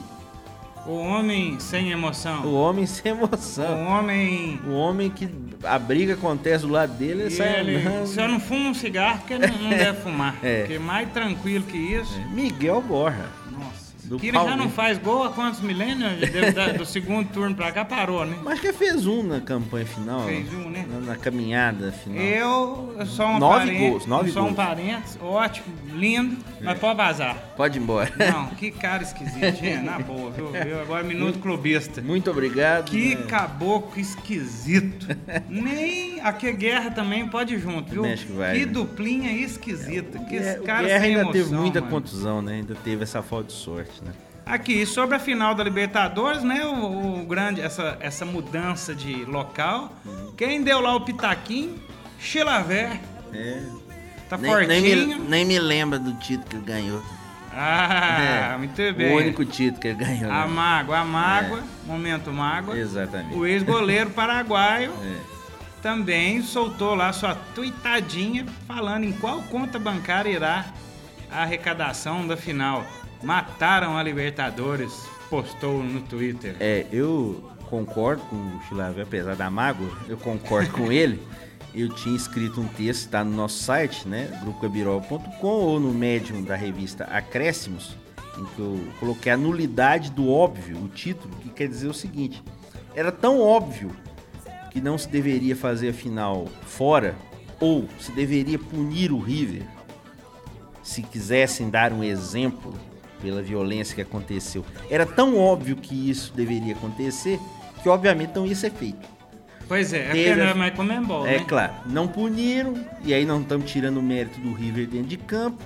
[0.89, 2.43] O homem sem emoção.
[2.45, 3.86] o homem sem O emoção.
[3.88, 4.60] homem.
[4.65, 5.30] O homem que
[5.63, 8.08] a briga acontece do lado dele, ele E sai ele, andando.
[8.08, 10.36] se eu não fumo um cigarro, porque não, não deve fumar.
[10.41, 10.62] É.
[10.62, 12.19] Porque mais tranquilo que isso.
[12.32, 13.25] Miguel Borja.
[14.10, 16.19] Do que ele já não faz gol há quantos milênios?
[16.56, 18.36] Dar- do segundo turno pra cá parou, né?
[18.43, 20.26] Mas que fez um na campanha final.
[20.26, 20.86] Fez um, né?
[20.89, 22.19] Na, na caminhada final.
[22.22, 24.58] Eu eu sou um Nove parente, gols, nove eu sou um gols.
[24.58, 27.36] parente, ótimo, lindo, mas pode vazar.
[27.56, 28.12] Pode ir embora.
[28.17, 30.48] Não, que cara esquisito, gente, na boa, viu?
[30.52, 30.82] viu?
[30.82, 32.02] Agora minuto clubista.
[32.02, 32.86] Muito obrigado.
[32.89, 33.24] Que né?
[33.28, 35.08] caboclo esquisito.
[35.48, 38.04] Nem a que guerra também pode ir junto, viu?
[38.04, 38.72] Que vai, que né?
[38.72, 40.19] duplinha esquisita.
[40.19, 41.91] Que É, esse o cara Guerra sem ainda emoção, teve muita mano.
[41.93, 42.54] contusão, né?
[42.56, 44.13] Ainda teve essa falta de sorte, né?
[44.45, 46.65] Aqui, sobre a final da Libertadores, né?
[46.65, 49.93] O, o grande, essa, essa mudança de local.
[50.05, 50.33] Uhum.
[50.35, 51.75] Quem deu lá o pitaquinho?
[52.19, 52.99] Chilaver.
[53.33, 53.62] É.
[54.27, 54.69] Tá nem, fortinho.
[54.81, 57.03] nem, me, nem me lembra do título que ele ganhou.
[57.53, 59.12] Ah, É, muito bem.
[59.13, 60.31] O único título que ele ganhou.
[60.31, 60.47] A né?
[60.47, 62.77] mágoa, a mágoa, momento mágoa.
[62.77, 63.35] Exatamente.
[63.35, 65.17] O ex-goleiro paraguaio É.
[65.81, 70.65] também soltou lá sua tuitadinha falando em qual conta bancária irá
[71.31, 72.85] a arrecadação da final.
[73.21, 74.93] Mataram a Libertadores,
[75.29, 76.55] postou no Twitter.
[76.60, 81.21] É, eu concordo com o Chilaver, apesar da mágoa, eu concordo com ele.
[81.75, 84.27] Eu tinha escrito um texto, tá no nosso site, né?
[84.41, 87.95] grupogabirol.com ou no Medium da revista Acréscimos,
[88.38, 92.41] em que eu coloquei a nulidade do óbvio, o título, que quer dizer o seguinte:
[92.95, 93.91] era tão óbvio
[94.71, 97.15] que não se deveria fazer a final fora
[97.60, 99.63] ou se deveria punir o River
[100.82, 102.73] se quisessem dar um exemplo
[103.21, 104.65] pela violência que aconteceu.
[104.89, 107.39] Era tão óbvio que isso deveria acontecer
[107.82, 109.08] que obviamente não ia ser feito.
[109.67, 111.45] Pois é, é Teve- é mais Comembol, É né?
[111.47, 115.62] claro, não puniram, e aí não estamos tirando o mérito do River dentro de campo.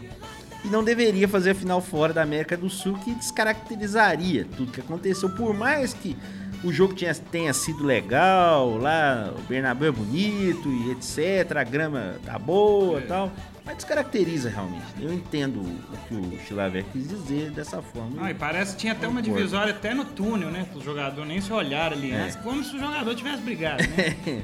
[0.66, 4.80] E não deveria fazer a final fora da América do Sul, que descaracterizaria tudo que
[4.80, 5.30] aconteceu.
[5.30, 6.16] Por mais que
[6.64, 12.16] o jogo tinha, tenha sido legal, lá o Bernabéu é bonito e etc, a grama
[12.26, 13.08] tá boa e É.
[13.08, 13.32] tal,
[13.66, 14.84] mas descaracteriza realmente.
[15.00, 18.22] Eu entendo o que o Chilaver quis dizer dessa forma.
[18.22, 20.66] Não, e parece que tinha até uma divisória até no túnel, né?
[20.70, 22.32] Para os jogadores nem se olharem ali É.
[22.44, 24.44] como se o jogador tivesse brigado, né?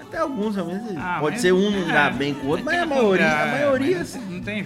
[0.00, 0.94] Até alguns realmente.
[0.96, 3.46] Ah, pode ser um não é, dá bem com o outro, mas a maioria, a
[3.46, 4.64] é, maioria não tem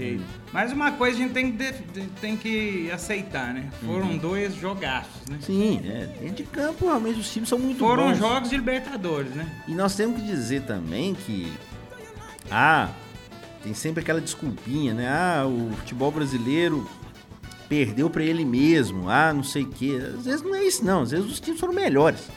[0.00, 0.18] jeito.
[0.18, 0.24] jeito.
[0.52, 1.72] Mas uma coisa a gente tem que,
[2.20, 3.70] tem que aceitar, né?
[3.84, 4.18] Foram Uhum.
[4.18, 5.38] dois jogaços, né?
[5.40, 6.06] Sim, é.
[6.20, 8.18] Dentro de campo, realmente, os times são muito Foram bons.
[8.18, 9.46] jogos de Libertadores, né?
[9.68, 11.52] E nós temos que dizer também que.
[12.50, 12.88] Ah,
[13.62, 15.08] tem sempre aquela desculpinha, né?
[15.08, 16.88] Ah, o futebol brasileiro
[17.68, 19.08] perdeu pra ele mesmo.
[19.08, 20.00] Ah, não sei o quê.
[20.18, 21.02] Às vezes não é isso, não.
[21.02, 22.28] Às vezes os times foram melhores.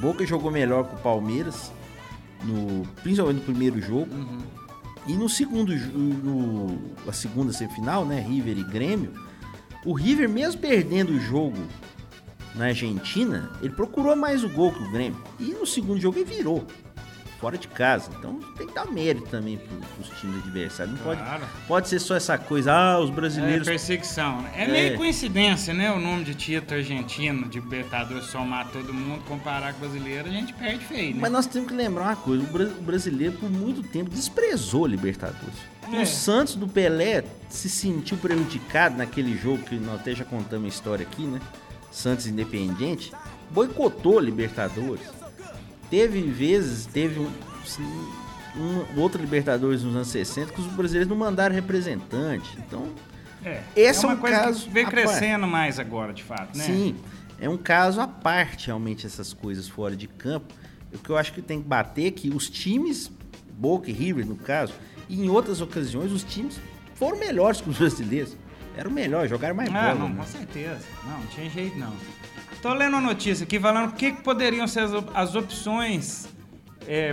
[0.00, 1.72] Boca jogou melhor que o Palmeiras,
[2.44, 4.08] no, principalmente no primeiro jogo.
[5.08, 8.20] E no segundo, no, a segunda semifinal, né?
[8.20, 9.14] River e Grêmio.
[9.84, 11.56] O River, mesmo perdendo o jogo
[12.54, 15.18] na Argentina, ele procurou mais o gol que o Grêmio.
[15.40, 16.66] E no segundo jogo ele virou.
[17.38, 18.10] Fora de casa.
[18.18, 20.96] Então tem que dar mérito também pro- pros times adversários.
[20.96, 21.44] Não pode, Claro.
[21.68, 23.68] pode ser só essa coisa, ah, os É brasileiros.
[23.68, 24.42] perseguição.
[24.42, 24.50] né?
[24.56, 24.66] É, É.
[24.66, 25.92] meio coincidência, né?
[25.92, 30.32] O nome de título argentino, de Libertadores, somar todo mundo, comparar com o brasileiro, a
[30.32, 31.20] gente perde feio, né?
[31.20, 34.84] Mas nós temos que lembrar uma coisa: o bra- o brasileiro por muito tempo desprezou
[34.84, 35.54] a Libertadores.
[35.92, 36.02] É.
[36.02, 40.68] O Santos do Pelé se sentiu prejudicado naquele jogo que nós até já contamos a
[40.68, 41.40] história aqui, né?
[41.90, 43.12] Santos Independiente,
[43.50, 45.06] boicotou a Libertadores.
[45.90, 47.30] Teve vezes, teve um,
[47.62, 47.82] assim,
[48.56, 52.58] um outro Libertadores nos anos 60 que os brasileiros não mandaram representante.
[52.58, 52.88] Então,
[53.44, 56.64] É, Esse é é um caso que crescendo mais agora, de fato, né?
[56.64, 56.96] Sim,
[57.40, 60.52] é um caso à parte realmente essas coisas fora de campo.
[60.92, 63.10] O que eu acho que tem que bater é que os times,
[63.52, 64.72] Boca e River no caso,
[65.08, 66.58] e em outras ocasiões os times
[66.94, 68.36] foram melhores que os brasileiros.
[68.78, 69.94] Eram melhores, jogaram mais Ah, bola.
[69.96, 70.14] não, né?
[70.18, 70.78] com certeza.
[71.04, 71.92] Não, não tinha jeito não.
[72.62, 76.28] Tô lendo a notícia aqui falando o que, que poderiam ser as, op- as opções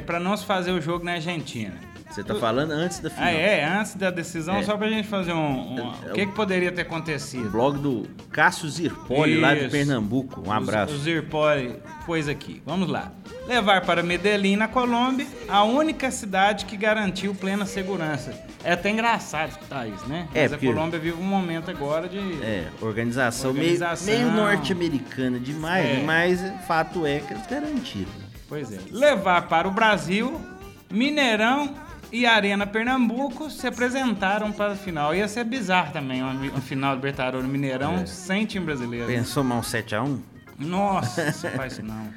[0.06, 1.73] para não se fazer o jogo na Argentina.
[2.10, 3.25] Você tá falando antes da final.
[3.28, 4.63] Ah, é, antes da decisão, É.
[4.63, 5.73] só pra gente fazer um.
[5.73, 7.47] um- É, o que, que poderia ter acontecido?
[7.47, 9.71] O blog do Cássio Zirpoli, lá de Isso.
[9.71, 10.41] Pernambuco.
[10.47, 10.93] Um abraço.
[10.93, 11.75] O, o Zirpoli
[12.06, 12.62] pôs aqui.
[12.65, 13.12] Vamos lá.
[13.47, 18.34] Levar para Medellín, na Colômbia, a única cidade que garantiu plena segurança.
[18.63, 20.27] É até engraçado escutar isso, né?
[20.34, 22.17] É, Mas porque- a Colômbia vive um momento agora de.
[22.43, 24.13] É, organização, meio- Organização.
[24.15, 26.03] meio, norte-americana demais, É.
[26.03, 28.12] mas fato é que eles garantiram.
[28.49, 28.79] Pois é.
[28.91, 30.41] Levar para o Brasil,
[30.89, 31.75] Mineirão
[32.12, 35.13] e Arena Pernambuco se apresentaram para a final.
[35.13, 38.05] Ia ser bizarro também uma, final do Libertadores no Mineirão É.
[38.08, 39.05] sem time brasileiro.
[39.05, 40.19] Pensou mal um 7x1?
[40.58, 42.08] Nossa, faz isso não.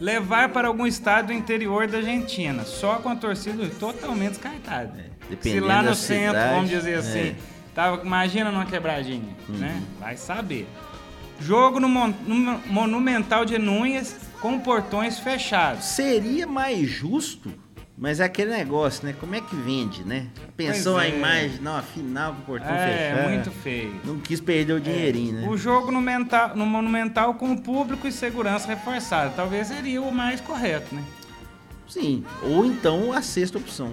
[0.00, 4.92] Levar para algum estado do interior da Argentina, só com a torcida totalmente descartada.
[4.94, 6.96] Se É, dependendo lá no centro, cidade, vamos dizer é.
[6.96, 7.36] assim,
[7.74, 9.56] tava, imagina numa quebradinha, Uhum.
[9.56, 9.82] né?
[9.98, 10.68] Vai saber.
[11.40, 15.84] Jogo no, Mon- no Monumental de Núñez com portões fechados.
[15.84, 17.52] Seria mais justo,
[17.98, 19.14] mas é aquele negócio, né?
[19.18, 20.26] Como é que vende, né?
[20.56, 21.16] Pensou Pois a é.
[21.16, 23.28] imagem, não, afinal o portão É, fechado.
[23.30, 24.00] muito feio.
[24.04, 25.48] Não quis perder o dinheirinho, né?
[25.48, 29.32] O jogo no, mental- no Monumental com o público e segurança reforçada.
[29.34, 31.02] Talvez seria o mais correto, né?
[31.88, 33.92] Sim, ou então a sexta opção.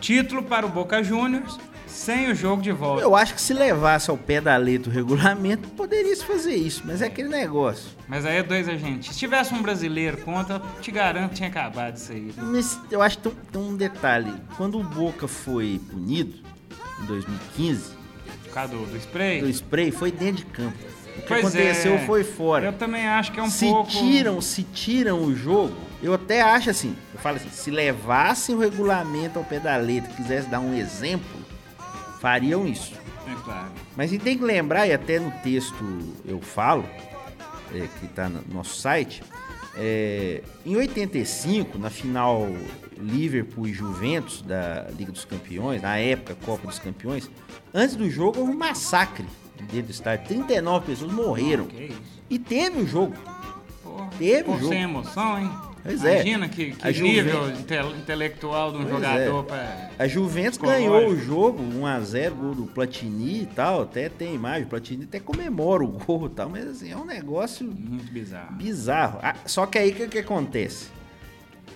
[0.00, 1.58] Título para o Boca Juniors
[1.96, 3.02] sem o jogo de volta.
[3.02, 6.82] Eu acho que se levasse ao pé da letra o regulamento, poderia se fazer isso,
[6.84, 7.90] mas é aquele negócio.
[8.06, 9.06] Mas aí é dois argentinos.
[9.06, 12.32] Se tivesse um brasileiro contra, te garanto que tinha acabado isso aí.
[12.36, 14.32] Mas eu acho que tem, tem um detalhe.
[14.56, 16.34] Quando o Boca foi punido,
[17.02, 17.90] em 2015,
[18.44, 19.42] Por causa do, do spray.
[19.42, 20.76] o spray foi dentro de campo.
[21.16, 21.98] O que Pois aconteceu é.
[22.06, 22.66] foi fora.
[22.66, 23.90] Eu também acho que é um se pouco.
[23.90, 28.58] tiram, se tiram o jogo, eu até acho assim, eu falo assim, se levassem o
[28.58, 31.26] regulamento ao pé da letra, quisesse dar um exemplo,
[32.20, 32.94] fariam isso.
[33.26, 33.70] É claro.
[33.96, 35.74] Mas a gente tem que lembrar, e até no texto
[36.24, 36.84] eu falo,
[37.74, 39.22] é, que está no nosso site,
[39.76, 42.46] é, em 85, na final
[42.98, 47.28] Liverpool e Juventus da Liga dos Campeões, na época Copa dos Campeões,
[47.74, 49.26] antes do jogo houve um massacre
[49.70, 51.66] dentro do estádio, 39 pessoas morreram.
[51.78, 52.00] Isso.
[52.30, 53.14] E teve o jogo.
[53.82, 54.68] Porra, Teve pô, jogo.
[54.68, 55.50] sem emoção, hein?
[55.86, 56.14] Pois é.
[56.16, 59.46] Imagina que, que Juve- nível inte- intelectual de um Pois jogador é.
[59.46, 59.90] pra.
[59.98, 60.90] A Juventus Psicológico.
[60.92, 63.82] ganhou o jogo 1x0, gol do Platini e tal.
[63.82, 67.04] Até tem imagem, o Platini até comemora o gol e tal, mas assim, é um
[67.04, 68.54] negócio Muito bizarro.
[68.56, 69.18] bizarro.
[69.22, 70.94] Ah, só que aí o que, que acontece?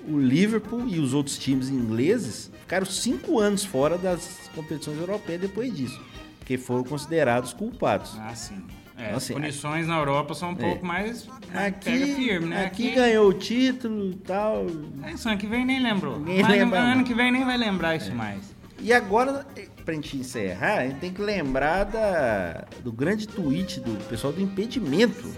[0.09, 5.77] o Liverpool e os outros times ingleses ficaram cinco anos fora das competições europeias depois
[5.77, 6.01] disso,
[6.39, 8.13] porque foram considerados culpados.
[8.19, 8.63] Ah, sim.
[9.01, 11.27] É, Então, as assim, punições na Europa são um pouco mais.
[11.27, 12.65] né, pega Aqui, firme, né?
[12.67, 14.67] aqui ganhou o título e tal.
[15.05, 16.19] É, isso ano que vem nem lembrou.
[16.19, 18.41] Ninguém Mas lembra, ano que vem nem vai lembrar isso mais.
[18.79, 19.47] E agora,
[19.85, 24.41] pra gente encerrar, a gente tem que lembrar da, do grande tweet do pessoal do
[24.41, 25.31] impedimento,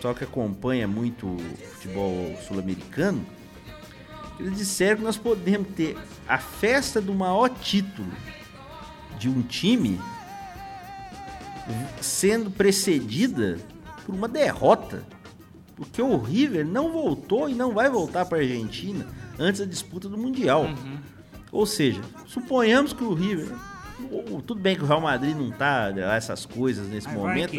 [0.00, 1.38] só que acompanha muito o
[1.74, 3.24] futebol sul-americano.
[4.40, 5.96] Eles disseram que nós podemos ter
[6.28, 8.08] a festa do maior título
[9.18, 10.00] de um time
[12.00, 13.58] sendo precedida
[14.04, 15.02] por uma derrota.
[15.76, 19.06] Porque o River não voltou e não vai voltar para a Argentina
[19.38, 20.64] antes da disputa do Mundial.
[20.64, 20.98] Uhum.
[21.52, 23.48] Ou seja, suponhamos que o River.
[24.46, 27.52] Tudo bem que o Real Madrid não tá lá essas coisas nesse momento.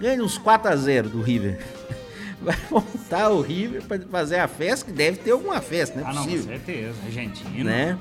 [0.00, 1.60] Ganha uns 4x0 do River.
[2.42, 6.10] Vai voltar o River para fazer a festa, que deve ter alguma festa, não é
[6.10, 6.46] Ah, não, com possível.
[6.48, 6.94] certeza.
[7.04, 7.64] Argentina.
[7.64, 7.98] né?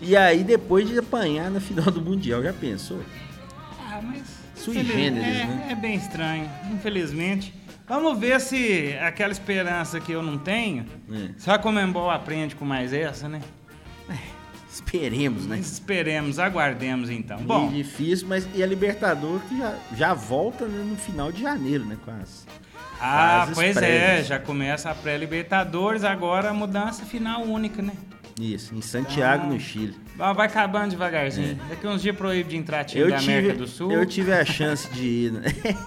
[0.00, 3.00] E aí, depois de apanhar na final do Mundial, já pensou?
[3.80, 4.37] Ah, mas.
[4.58, 5.68] Sui generis, é, né?
[5.70, 7.54] é bem estranho, infelizmente.
[7.88, 11.30] Vamos ver se aquela esperança que eu não tenho, É.
[11.38, 13.40] se a Comembol aprende com mais essa, né?
[14.70, 15.58] Esperemos, né?
[15.58, 17.38] Esperemos, aguardemos então.
[17.38, 21.40] Bom, Bom, difícil, mas e a Libertadores que já, já volta né, no final de
[21.42, 21.96] janeiro, né?
[22.04, 22.46] Com as,
[23.00, 27.92] ah, fases pois é, já começa a pré-Libertadores, agora a mudança final única, né?
[28.38, 29.48] Isso, em Santiago, Ah.
[29.48, 29.96] no Chile.
[30.18, 31.56] Vai vai acabando devagarzinho.
[31.68, 33.06] Daqui uns dias proíbe de entrar time É.
[33.06, 33.92] Eu da América tive, do Sul.
[33.92, 35.32] eu tive a chance de ir.
[35.32, 35.42] Né?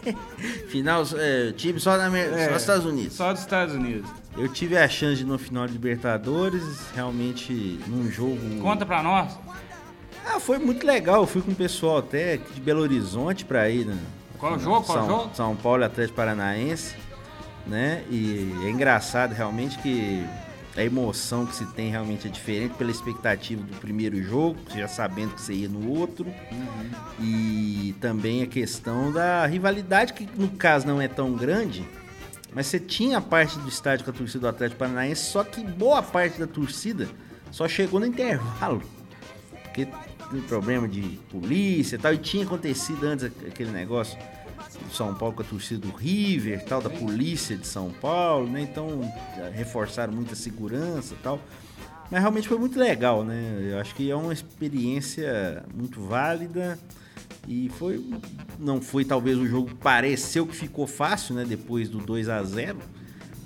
[0.71, 3.13] final, é, time só, na América, É, só nos Estados Unidos.
[3.13, 4.09] Só dos Estados Unidos.
[4.37, 6.63] Eu tive a chance de ir no final de Libertadores,
[6.95, 7.51] realmente
[7.87, 8.39] num jogo.
[8.61, 9.37] Conta pra nós.
[10.25, 11.21] Ah, foi muito legal.
[11.23, 13.97] Eu fui com o pessoal até de Belo Horizonte pra ir, né?
[14.37, 14.85] Qual jogo?
[14.85, 15.31] Qual São, jogo?
[15.35, 16.95] São Paulo Atlético Paranaense,
[17.67, 18.03] né?
[18.09, 20.25] E é engraçado realmente que
[20.75, 25.33] a emoção que se tem realmente é diferente pela expectativa do primeiro jogo, já sabendo
[25.35, 26.25] que você ia no outro.
[27.19, 31.85] E também a questão da rivalidade, que no caso não é tão grande,
[32.53, 35.61] mas você tinha a parte do estádio com a torcida do Atlético Paranaense, só que
[35.63, 37.09] boa parte da torcida
[37.51, 38.81] só chegou no intervalo.
[39.63, 39.87] Porque
[40.31, 44.17] tem problema de polícia e tal, e tinha acontecido antes aquele negócio
[44.83, 48.61] do São Paulo com a torcida do River tal, da polícia de São Paulo, né?
[48.61, 49.01] Então
[49.53, 51.39] reforçaram muita segurança tal.
[52.09, 53.69] Mas realmente foi muito legal, né?
[53.71, 56.77] Eu acho que é uma experiência muito válida
[57.47, 58.03] e foi
[58.59, 62.77] não foi talvez o jogo pareceu que ficou fácil, né, depois do 2 a 0.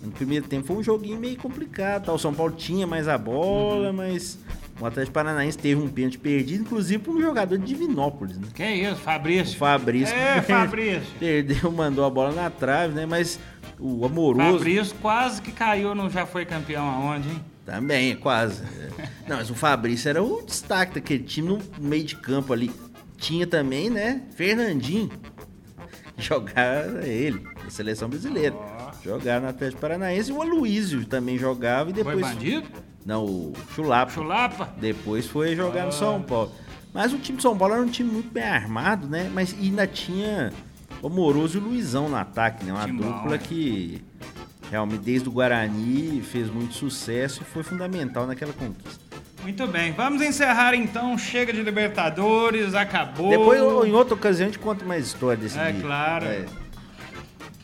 [0.04, 2.14] No primeiro tempo foi um joguinho meio complicado, tá?
[2.14, 4.38] o São Paulo tinha mais a bola, mas
[4.80, 8.48] o Atlético Paranaense teve um pênalti perdido, inclusive para um jogador de Divinópolis, né?
[8.54, 9.58] Que isso, O Fabrício.
[9.58, 11.08] Fabrício É, Fabrício.
[11.20, 13.06] perdeu, mandou a bola na trave, né?
[13.06, 13.40] Mas
[13.80, 17.42] o amoroso Fabrício quase que caiu no Já Foi Campeão aonde, hein?
[17.66, 18.62] Também, quase.
[19.28, 22.70] Não, mas o Fabrício era o destaque daquele time no meio de campo ali.
[23.18, 24.22] Tinha também, né?
[24.36, 25.10] Fernandinho.
[26.18, 28.56] Jogar ele, da seleção brasileira.
[29.04, 30.32] Jogar no Atlético Paranaense.
[30.32, 32.22] E o Aloysio também jogava e Foi depois.
[32.22, 32.68] bandido?
[33.06, 34.12] Não, o Chulapa.
[34.12, 34.70] Chulapa?
[34.78, 35.86] Depois foi jogar Ah.
[35.88, 36.52] no São Paulo.
[36.94, 39.30] Mas o time de São Paulo era um time muito bem armado, né?
[39.34, 40.52] Mas ainda tinha
[41.02, 42.72] o Amoroso e o Luizão no ataque, né?
[42.74, 43.38] Uma dupla é.
[43.38, 44.02] que
[44.72, 49.06] realmente desde o Guarani fez muito sucesso e foi fundamental naquela conquista.
[49.44, 51.16] Muito bem, vamos encerrar então.
[51.20, 53.30] Chega de Libertadores, acabou.
[53.30, 55.82] Depois, em outra ocasião, a gente conta mais história desse É, dia.
[55.82, 56.26] claro.
[56.26, 56.46] É,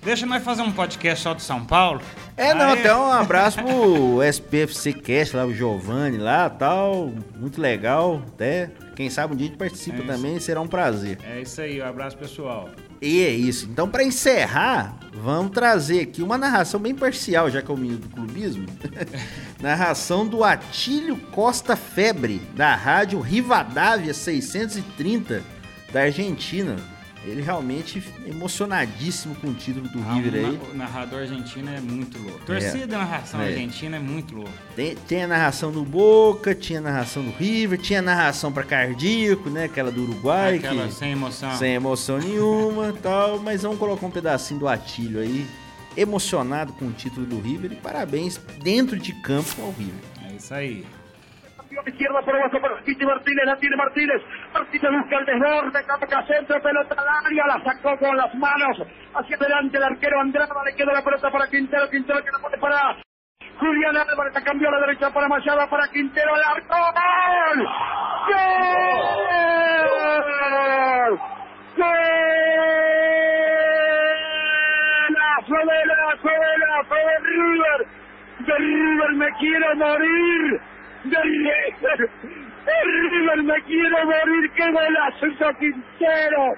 [0.04, 2.02] Deixa nós fazer um podcast só do São Paulo.
[2.36, 7.14] É, não, até um abraço pro SPFC Cast lá, o Giovanni lá tal.
[7.38, 8.20] Muito legal.
[8.34, 11.20] Até, quem sabe um dia a gente participa É também, será um prazer.
[11.24, 12.68] É isso aí, um abraço pessoal.
[13.00, 13.68] E é isso.
[13.70, 18.00] Então, pra encerrar, vamos trazer aqui uma narração bem parcial, já que é o menino
[18.00, 18.66] do clubismo.
[19.62, 25.44] narração do Atílio Costa Febre, da rádio Rivadavia 630,
[25.94, 26.76] da Argentina.
[27.24, 30.60] Ele realmente emocionadíssimo com o título do Ah, River aí.
[30.72, 32.40] O narrador argentino é muito louco.
[32.46, 33.50] Torcida da narração É.
[33.50, 34.52] argentina é muito louco.
[34.76, 38.64] Tem, tem a narração do Boca, tinha a narração do River, tinha a narração pra
[38.64, 39.66] cardíaco, né?
[39.66, 41.56] Aquela do Uruguai, Aquela que sem emoção.
[41.58, 43.38] sem emoção nenhuma tal.
[43.40, 45.46] Mas vamos colocar um pedacinho do Atílio aí,
[45.96, 47.72] emocionado com o título do River.
[47.74, 49.94] E parabéns dentro de campo ao River.
[50.28, 50.86] É isso aí.
[51.86, 54.22] Izquierda por abajo para Titi Martínez, la tiene Martínez,
[54.54, 58.78] Martínez busca el desborde, capa centro, pelota al área, la sacó con las manos,
[59.14, 62.58] hacia adelante el arquero Andrada, le queda la pelota para Quintero, Quintero que la pone
[62.58, 62.98] para
[63.60, 67.68] Julián Álvarez, la cambió a la derecha para Machado, para Quintero, el arco, ¡gol!
[68.28, 68.40] ¡Gol!
[71.78, 72.12] ¡Gol!
[75.12, 78.02] ¡Golazo de la, de la, de River!
[78.46, 80.62] de River me quiero morir,
[81.04, 81.18] de
[82.84, 86.54] River, me quiero morir, qué golazo hizo Quintero,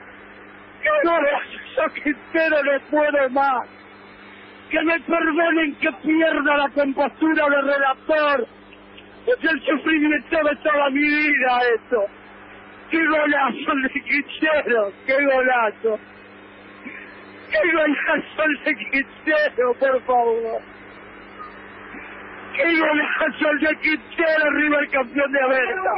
[0.81, 3.67] qué golazo hizo Quintero, no puedo más,
[4.69, 8.47] que me perdonen que pierda la compostura de relator,
[9.27, 12.05] es el sufrimiento de toda mi vida esto,
[12.91, 15.99] qué golazo de Quintero, qué golazo.
[17.53, 20.72] ¡Qué golazo de Quintero, por favor!
[22.55, 25.93] ¡Qué golazo el de Quintero, River campeón de América!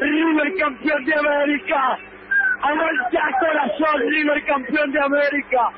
[0.00, 1.98] ¡River campeón de América!
[2.62, 5.70] ¡Aguanta corazón, River campeón de América!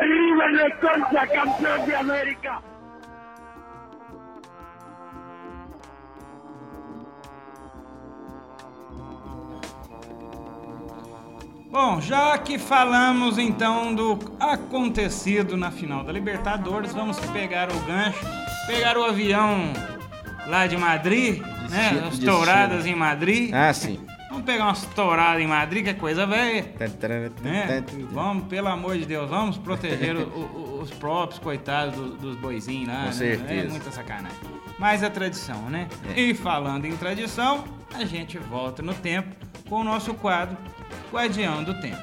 [0.00, 2.62] ¡River de Concha campeón de América!
[11.70, 18.41] Bom, já que falamos então do acontecido na final da Libertadores, vamos pegar o gancho,
[18.66, 19.72] pegar o avião
[20.46, 22.04] lá de Madrid, né?
[22.08, 23.52] As touradas em Madrid.
[23.54, 23.98] Ah, sim.
[24.30, 26.64] Vamos pegar umas touradas em Madrid, que é coisa velha.
[27.42, 27.84] Né?
[28.10, 32.88] Vamos, pelo amor de Deus, vamos proteger o- o- os próprios coitados do- dos boizinhos
[32.88, 33.00] lá.
[33.00, 33.12] Com né?
[33.12, 33.66] certeza.
[33.66, 34.38] É muita sacanagem.
[34.78, 35.86] Mas é tradição, né?
[36.16, 36.20] É.
[36.20, 37.62] E falando em tradição,
[37.94, 39.28] a gente volta no tempo
[39.68, 40.56] com o nosso quadro
[41.12, 42.02] Guardião do Tempo.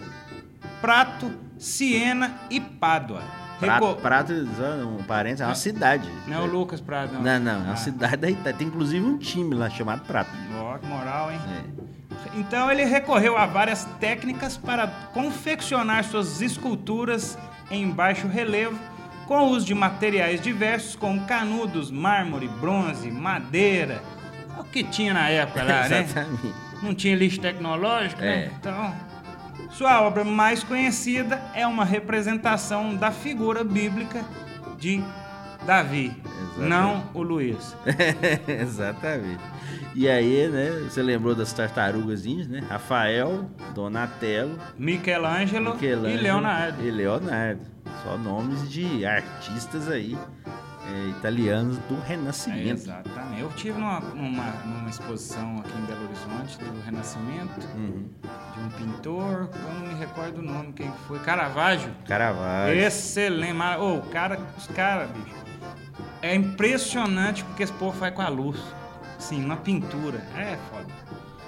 [0.81, 3.23] Prato, Siena e Pádua.
[3.61, 6.11] Prato, Prato, um parênteses, é uma cidade.
[6.27, 7.23] Não é o Lucas Prato, não.
[7.23, 7.77] Não, não, é uma Ah.
[7.77, 8.55] cidade da Itália.
[8.55, 10.31] Tem inclusive um time lá chamado Prato.
[10.59, 11.39] Ó, que moral, hein?
[11.69, 12.39] É.
[12.39, 17.39] Então ele recorreu a várias técnicas para confeccionar suas esculturas
[17.71, 18.77] em baixo relevo,
[19.29, 24.03] com o uso de materiais diversos como canudos, mármore, bronze, madeira.
[24.57, 26.01] É o que tinha na época lá, né?
[26.11, 26.72] Exatamente.
[26.83, 28.45] Não tinha lixo tecnológico, né?
[28.45, 28.51] É.
[28.59, 28.95] Então,
[29.71, 34.25] sua obra mais conhecida é uma representação da figura bíblica
[34.79, 35.03] de
[35.65, 36.69] Davi, Exatamente.
[36.69, 37.77] não o Luiz.
[38.49, 39.41] Exatamente.
[39.95, 42.63] E aí, né, você lembrou das tartarugas ninjas, né?
[42.69, 46.83] Rafael, Donatello, Michelangelo, Michelangelo e Leonardo.
[46.83, 47.61] E Leonardo.
[48.03, 50.19] Só nomes de artistas aí,
[50.89, 52.71] é, italianos do É, Renascimento.
[52.83, 53.41] exatamente.
[53.41, 58.09] Eu tive numa, numa, numa exposição aqui em Belo Horizonte do Renascimento Uhum.
[58.55, 61.19] de um pintor, eu não me recordo o nome, quem que foi?
[61.21, 61.91] Caravaggio.
[62.07, 62.75] Caravaggio.
[62.81, 63.57] Excelente.
[63.79, 65.43] Ô, o cara, os caras, bicho.
[66.21, 68.59] É impressionante o que esse povo faz com a luz.
[69.19, 70.19] Sim, uma pintura.
[70.37, 70.87] É foda.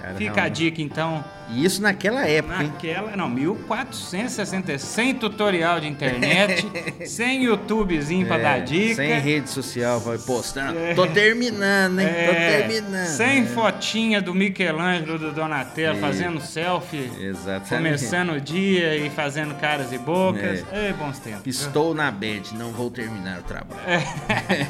[0.05, 0.55] Cara, Fica a realmente.
[0.55, 1.25] dica, então.
[1.49, 2.67] E isso naquela época, hein?
[2.73, 3.15] Naquela.
[3.15, 6.65] Não, 1460, sem tutorial de internet,
[7.07, 8.95] sem YouTubezinho pra É, dar dica.
[8.95, 10.77] Sem rede social, vai postando.
[10.77, 10.93] É.
[10.93, 12.07] Tô terminando, hein?
[12.07, 13.07] Tô É, terminando.
[13.07, 13.45] Sem É.
[13.45, 17.69] fotinha do Michelangelo, do Donatello, fazendo selfie, Exatamente.
[17.69, 20.63] começando o dia e fazendo caras e bocas.
[20.71, 20.87] É.
[20.87, 21.45] Ei, bons tempos.
[21.47, 23.81] Estou na bed, não vou terminar o trabalho.
[23.87, 23.97] É.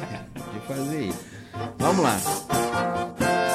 [0.53, 1.25] De fazer isso.
[1.77, 3.54] Vamos lá.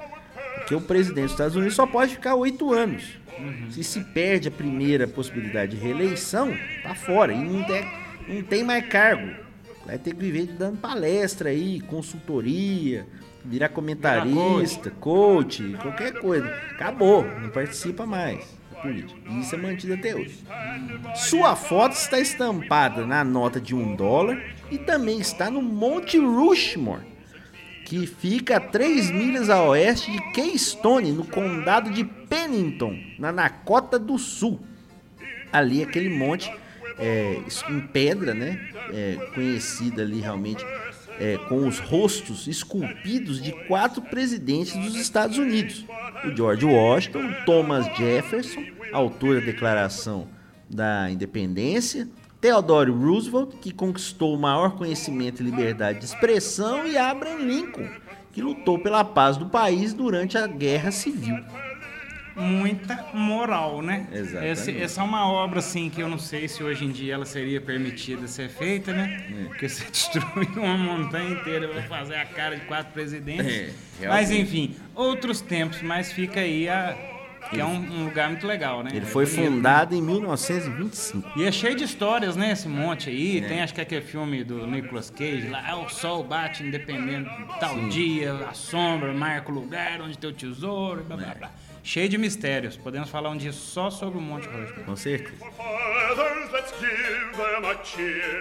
[0.57, 3.19] Porque o presidente dos Estados Unidos só pode ficar oito anos.
[3.71, 6.53] Se se perde a primeira possibilidade de reeleição,
[6.83, 7.33] tá fora.
[7.33, 7.89] E não tem,
[8.29, 9.31] não tem mais cargo.
[9.87, 13.07] Vai ter que viver dando palestra aí, consultoria,
[13.45, 16.49] virar comentarista, coach, qualquer coisa.
[16.73, 19.21] Acabou, não participa mais da política.
[19.29, 20.39] E Isso é mantido até hoje.
[21.15, 27.03] Sua foto está estampada na nota de um dólar e também está no Monte Rushmore,
[27.85, 33.99] que fica a 3 milhas a oeste de Keystone, no condado de Pennington, na Dakota
[33.99, 34.61] do Sul.
[35.53, 36.53] Ali aquele monte
[36.99, 38.69] é, em pedra, né?
[38.93, 40.65] É, conhecida ali realmente
[41.19, 45.85] é, com os rostos esculpidos de quatro presidentes dos Estados Unidos:
[46.25, 50.29] o George Washington, Thomas Jefferson, autor da Declaração
[50.69, 52.09] da Independência,
[52.41, 57.89] Theodore Roosevelt, que conquistou o maior conhecimento e liberdade de expressão, e Abraham Lincoln,
[58.33, 61.37] que lutou pela paz do país durante a Guerra Civil.
[62.39, 64.07] Muita moral, né?
[64.13, 64.53] Exatamente.
[64.53, 67.25] Esse- essa é uma obra, assim, que eu não sei se hoje em dia ela
[67.25, 69.25] seria permitida ser feita, né?
[69.29, 69.45] É.
[69.49, 73.75] Porque você destruiu uma montanha inteira pra fazer a cara de quatro presidentes.
[74.01, 76.97] É, mas, enfim, outros tempos, mas fica aí a...
[77.51, 78.91] Que é um, um lugar muito legal, né?
[78.93, 81.31] Ele É foi bonito, fundado em 1925.
[81.39, 82.53] E é cheio de histórias, né?
[82.53, 83.39] Esse monte aí.
[83.39, 83.49] É.
[83.49, 87.89] Tem acho que aquele filme do Nicolas Cage lá, ah, o sol bate independente tal
[87.89, 91.21] dia, a sombra marca o lugar onde tem o tesouro, blá É.
[91.21, 91.51] blá blá.
[91.83, 92.77] Cheio de mistérios.
[92.77, 94.85] Podemos falar um dia só sobre o Monte Rushmore.
[94.85, 95.45] Com certeza.
[95.57, 98.39] Fathers, let's give them a cheer.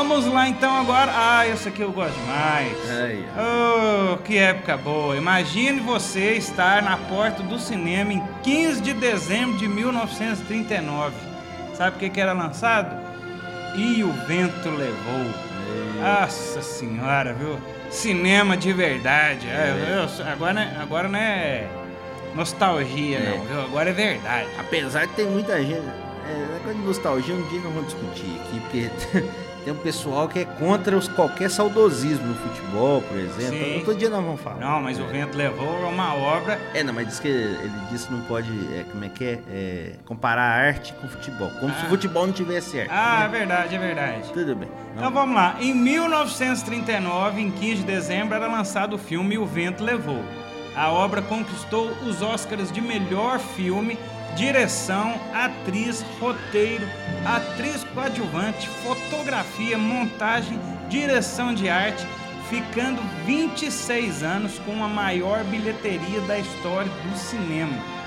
[0.00, 1.12] Vamos lá então agora.
[1.14, 2.74] Ah, esse aqui eu gosto demais.
[3.36, 5.14] Oh, que época boa.
[5.14, 11.14] Imagine você estar na porta do cinema em 15 de dezembro de 1939.
[11.74, 12.96] Sabe o que, que era lançado?
[13.76, 15.34] E o vento levou.
[16.02, 17.58] Nossa senhora, viu?
[17.90, 19.46] Cinema de verdade.
[19.48, 21.66] É, eu- agora, não é- agora não é
[22.34, 23.36] nostalgia, É.
[23.36, 23.60] não, viu?
[23.60, 24.48] Agora é verdade.
[24.58, 25.86] Apesar de ter muita gente.
[26.26, 30.38] É, negócio de nostalgia, um dia nós vamos discutir aqui, porque tem um pessoal que
[30.40, 33.58] é contra os, qualquer saudosismo no futebol, por exemplo.
[33.58, 33.76] Sim.
[33.76, 34.56] Outro dia nós vamos falar.
[34.56, 36.58] Não, mas o vento levou é uma obra.
[36.74, 38.50] É, não, mas diz que ele disse que não pode.
[38.74, 39.38] é, como é que é?
[39.50, 41.50] É, comparar arte com futebol.
[41.60, 41.86] Como se Ah.
[41.86, 42.90] o futebol não tivesse arte.
[42.92, 43.38] Ah, é né?
[43.38, 44.32] verdade, é verdade.
[44.32, 44.68] Tudo bem.
[44.96, 45.56] Então vamos lá.
[45.60, 50.22] Em 1939, em 15 de dezembro, era lançado o filme o Vento Levou.
[50.76, 53.98] A obra conquistou os Oscars de melhor filme,
[54.34, 56.86] direção, atriz, roteiro,
[57.24, 60.58] atriz coadjuvante, fotografia, montagem,
[60.88, 62.06] direção de arte,
[62.48, 68.00] ficando 26 anos com a maior bilheteria da história do cinema.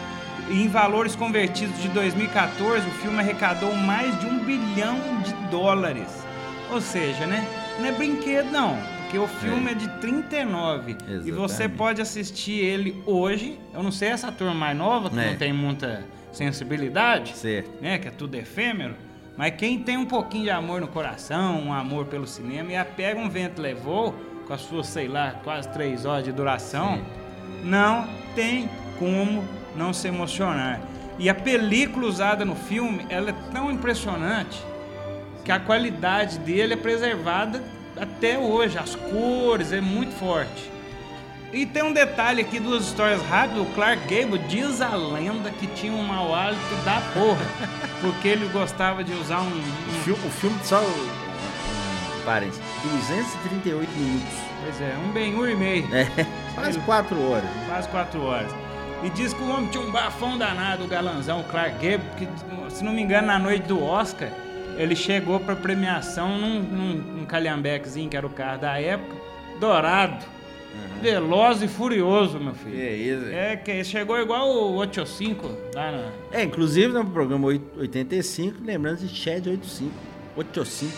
[0.50, 6.10] Em valores convertidos de 2014, o filme arrecadou mais de um bilhão de dólares.
[6.70, 7.48] Ou seja, né?
[7.80, 8.78] Não é brinquedo, não.
[9.14, 10.98] Porque o filme é, de 39.
[11.24, 11.78] E você Exatamente.
[11.78, 13.60] pode assistir ele hoje.
[13.72, 15.30] Eu não sei essa turma mais nova, que É.
[15.30, 17.70] não tem muita sensibilidade, Certo.
[17.80, 18.00] né?
[18.00, 18.96] Que é tudo efêmero.
[19.38, 22.84] Mas quem tem um pouquinho de amor no coração, um amor pelo cinema, e a
[22.84, 24.16] Pega um Vento Levou,
[24.48, 27.00] com as suas, sei lá, quase três horas de duração,
[27.64, 29.44] não tem como
[29.76, 30.82] não se emocionar.
[31.20, 34.60] E a película usada no filme, ela é tão impressionante
[35.46, 37.62] que a qualidade dele é preservada
[37.98, 38.78] até hoje.
[38.78, 40.72] As cores, é muito forte.
[41.52, 43.62] E tem um detalhe aqui, duas histórias rápidas.
[43.62, 47.46] O Clark Gable diz a lenda que tinha um mau hálito da porra.
[48.02, 49.46] Porque ele gostava de usar um.
[49.46, 50.82] O um filme, o filme só.
[50.82, 51.24] um,
[52.26, 54.34] Parem, 238 minutos.
[54.64, 55.96] pois é, um bem e meio.
[55.96, 56.08] É,
[56.56, 57.50] quase 4 horas.
[57.68, 58.52] Quase quatro horas.
[59.04, 62.28] E diz que o homem tinha um bafão danado, o galanzão, o Clark Gable, que,
[62.74, 64.30] se não me engano, na noite do Oscar,
[64.78, 69.16] ele chegou pra premiação num, num, num calhambequezinho, que era o carro da época,
[69.60, 70.26] dourado,
[71.02, 72.80] veloz e furioso, meu filho.
[72.82, 73.26] É isso.
[73.32, 76.10] É, que chegou igual o 85 lá na...
[76.32, 79.92] É, inclusive no programa 8- 85, lembrando de Chad 85.
[80.36, 80.92] 85.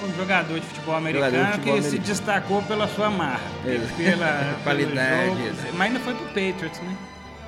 [0.00, 2.06] Um jogador de futebol americano de futebol que se americano.
[2.06, 3.40] destacou pela sua marra.
[3.66, 3.78] É.
[3.96, 5.72] Pela Qualidade, jogo.
[5.76, 6.96] Mas ainda foi pro Patriots, né?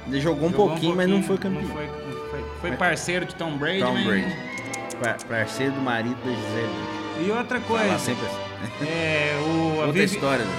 [0.09, 1.63] Ele jogou um Jogou pouquinho, mas não foi campeão.
[1.63, 4.37] Não foi, não foi, foi parceiro de Tom Brady, Tom mas- Brady.
[5.01, 7.27] Pa- Parceiro do marido da Gisele.
[7.27, 8.87] E outra Fala coisa, sempre assim.
[8.89, 10.53] é, o, Outra Vivi- história, né?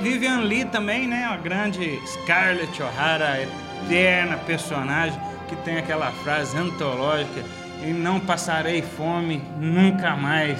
[0.00, 1.24] Vivian Lee também, né?
[1.24, 3.46] A grande Scarlett O'Hara,
[3.84, 7.42] eterna personagem, que tem aquela frase antológica,
[7.82, 10.58] e não passarei fome nunca mais.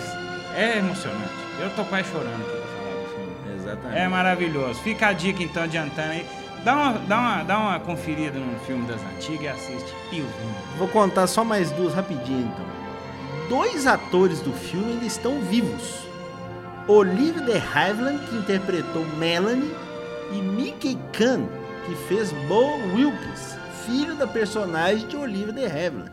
[0.56, 1.30] É emocionante.
[1.60, 3.56] Eu tô quase chorando aqui falar desse filme.
[3.60, 3.98] Exatamente.
[3.98, 4.80] É maravilhoso.
[4.82, 6.26] Fica a dica então adiantando aí.
[6.64, 9.94] Dá uma, dá uma, dá uma conferida no filme das antigas e assiste.
[10.12, 10.26] E o.
[10.76, 12.79] Vou contar só mais duas rapidinho então.
[13.50, 16.06] Dois atores do filme ainda estão vivos.
[16.86, 19.74] Olivia de Havilland, que interpretou Melanie,
[20.30, 21.48] e Mickey Kahn,
[21.84, 26.12] que fez Bo Wilkes, filho da personagem de Olivia de Havilland.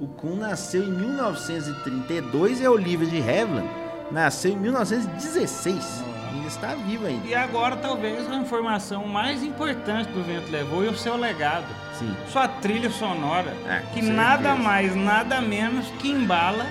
[0.00, 3.70] O Kuhn nasceu em 1932 e a Olivia de Havilland
[4.10, 6.02] nasceu em 1916.
[6.34, 7.26] Ainda está viva ainda.
[7.26, 11.66] E agora talvez a informação mais importante do Vento Levou e o seu legado.
[11.98, 12.14] Sim.
[12.32, 14.12] sua trilha sonora, É, que certeza.
[14.12, 16.66] nada mais, nada menos que embala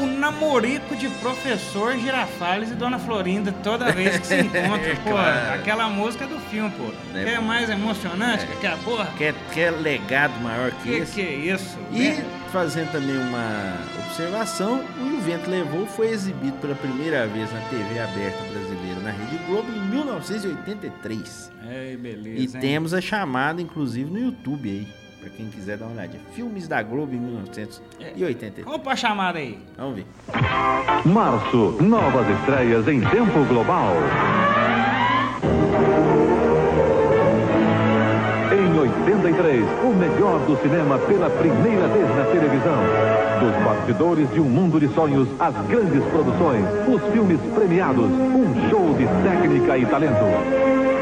[0.00, 4.96] o namorico de professor Girafales e Dona Florinda toda vez que se encontra.
[5.04, 5.54] pô, Claro.
[5.54, 6.90] aquela música do filme, pô.
[7.12, 9.08] Que é mais emocionante que aquela porra.
[9.18, 11.12] Quer, quer legado maior que, Que esse?
[11.12, 11.78] que é isso?
[11.92, 12.14] E
[12.50, 13.74] fazendo também uma
[14.06, 19.10] observação, o o Vento Levou foi exibido pela primeira vez na TV aberta brasileira na
[19.12, 21.52] Rede Globo em 1983.
[21.68, 22.38] É, beleza.
[22.38, 22.60] E hein?
[22.60, 24.86] temos a chamada, inclusive, no YouTube aí,
[25.22, 26.20] pra quem quiser dar uma olhadinha.
[26.34, 28.66] Filmes da Globo em 1983.
[28.66, 29.56] Vamos pra chamada aí.
[29.78, 30.06] Vamos ver.
[31.04, 33.92] Março, novas estreias em tempo global.
[38.52, 42.82] Em 83, o melhor do cinema pela primeira vez na televisão.
[43.38, 48.94] Dos bastidores de um mundo de sonhos, as grandes produções, os filmes premiados, um show
[48.94, 51.01] de técnica e talento.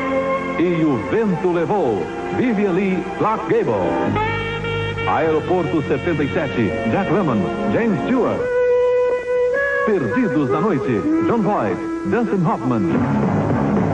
[0.61, 2.03] E o vento levou
[2.37, 3.73] Vivian Lee Clark Gable.
[5.09, 7.41] Aeroporto 77, Jack Lemmon,
[7.73, 8.39] James Stewart.
[9.87, 11.81] Perdidos da Noite, John Voight,
[12.11, 12.83] Dustin Hoffman.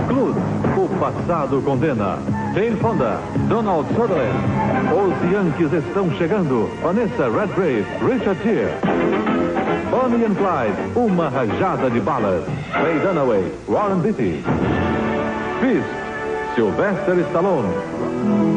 [0.09, 0.35] Clues,
[0.77, 2.19] O Passado Condena.
[2.53, 4.35] Jane Fonda, Donald Sutherland.
[4.93, 6.69] Os Yankees estão chegando.
[6.83, 8.75] Vanessa Redgrave, Richard Gere.
[9.89, 12.43] Bonnie and Clyde, Uma Rajada de Balas.
[12.73, 14.43] Ray Dunaway, Warren Beatty.
[15.61, 15.89] Fist,
[16.57, 17.69] Sylvester Stallone.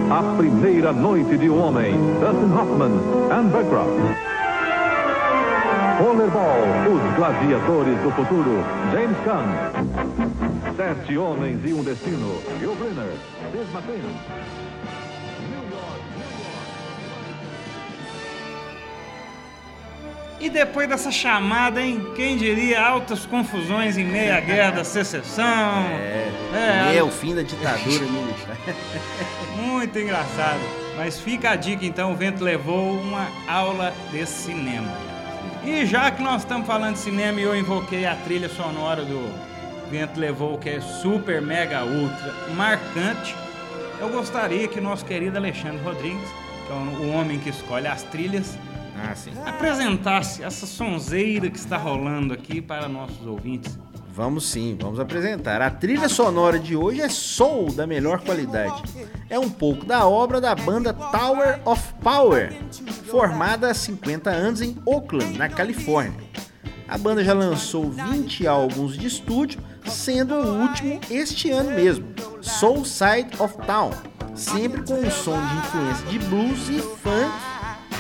[0.10, 2.94] A Primeira Noite de um Homem, Dustin Hoffman,
[3.30, 3.90] Anne Bancroft.
[6.00, 6.62] Rollerball,
[6.94, 9.44] os gladiadores do futuro, James Caan.
[10.78, 12.42] Sete homens e um destino,
[12.78, 13.12] Brynner,
[13.50, 14.69] Steve McQueen.
[20.40, 22.02] E depois dessa chamada, hein?
[22.16, 25.46] Quem diria altas confusões em meio à guerra da secessão?
[26.52, 28.58] É, É, é o fim da ditadura militar.
[29.56, 30.60] Muito engraçado.
[30.98, 34.92] Mas fica a dica então, o Vento levou uma aula de cinema.
[35.64, 39.30] E já que nós estamos falando de cinema e eu invoquei a trilha sonora do
[39.92, 43.36] Vento levou, que é super, mega, ultra marcante,
[44.00, 46.30] eu gostaria que o nosso querido Alexandre Rodrigues,
[46.66, 48.58] que é o homem que escolhe as trilhas,
[49.02, 49.32] Ah, sim.
[49.46, 53.78] apresentasse essa sonzeira que está rolando aqui para nossos ouvintes.
[54.14, 55.62] Vamos sim, vamos apresentar.
[55.62, 58.84] A trilha sonora de hoje é soul da melhor qualidade.
[59.30, 62.54] É um pouco da obra da banda Tower of Power,
[63.06, 66.20] formada há 50 anos em Oakland, na Califórnia.
[66.88, 72.06] A banda já lançou 20 álbuns de estúdio, sendo o último este ano mesmo,
[72.42, 73.92] Soul Side of Town,
[74.36, 77.59] sempre com um som de influência de blues e funk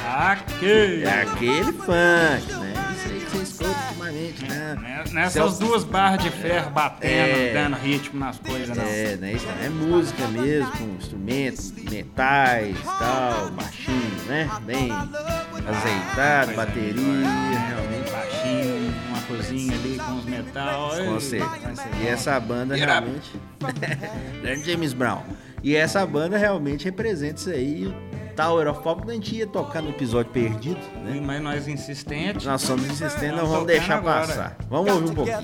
[0.10, 1.04] Aqui!
[1.04, 2.74] é aquele funk, né?
[2.96, 5.04] Isso aí que você escuta ultimamente, né?
[5.12, 7.54] Nessas duas barras de ferro batendo, É.
[7.54, 8.84] dando ritmo nas coisas, não.
[8.84, 9.34] É, né?
[9.34, 14.50] Isso é música mesmo, com instrumentos, metais, tal, baixinho, né?
[14.64, 18.12] Bem azeitado, bateria, realmente.
[18.12, 20.90] Baixinho, uma cozinha ali com os metal.
[21.06, 21.88] Com certeza.
[22.02, 23.40] E essa banda realmente.
[24.42, 25.22] Grande James Brown.
[25.64, 27.88] E essa banda realmente representa isso aí.
[27.88, 27.94] O
[28.36, 31.20] Tower of Pop, que a gente ia tocar no episódio perdido, né?
[31.22, 32.46] Mas nós insistentes.
[32.46, 34.28] Nós somos insistentes, não Vamos deixar agora.
[34.28, 34.58] passar.
[34.70, 35.38] Vamos ouvir um pouquinho.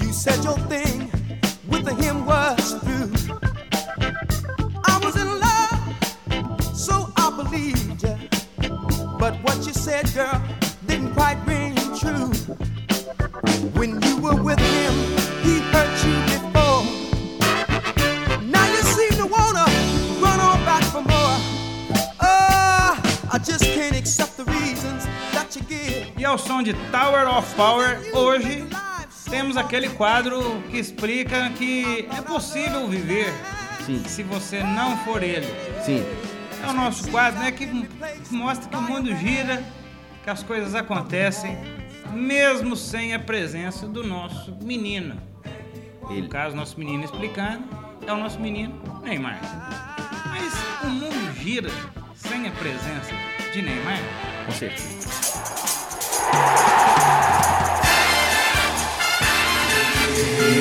[0.00, 1.10] You said your thing
[1.68, 3.49] with the him was through.
[26.60, 28.66] Som de Tower of Power, hoje
[29.30, 33.32] temos aquele quadro que explica que é possível viver
[33.86, 34.02] Sim.
[34.06, 35.46] se você não for ele.
[35.82, 36.04] Sim.
[36.62, 37.50] É o nosso quadro, né?
[37.50, 37.66] Que
[38.30, 39.64] mostra que o mundo gira,
[40.22, 41.56] que as coisas acontecem,
[42.12, 45.16] mesmo sem a presença do nosso menino.
[46.10, 46.22] Ele.
[46.22, 47.64] No caso, nosso menino explicando,
[48.06, 49.40] é o nosso menino Neymar.
[50.26, 50.52] Mas
[50.84, 51.70] o mundo gira
[52.14, 53.14] sem a presença
[53.50, 53.98] de Neymar?
[54.44, 55.29] Com certeza.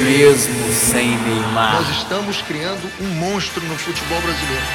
[0.04, 1.82] Mesmo sem Neymar.
[1.82, 4.66] Nós estamos criando um monstro no futebol brasileiro.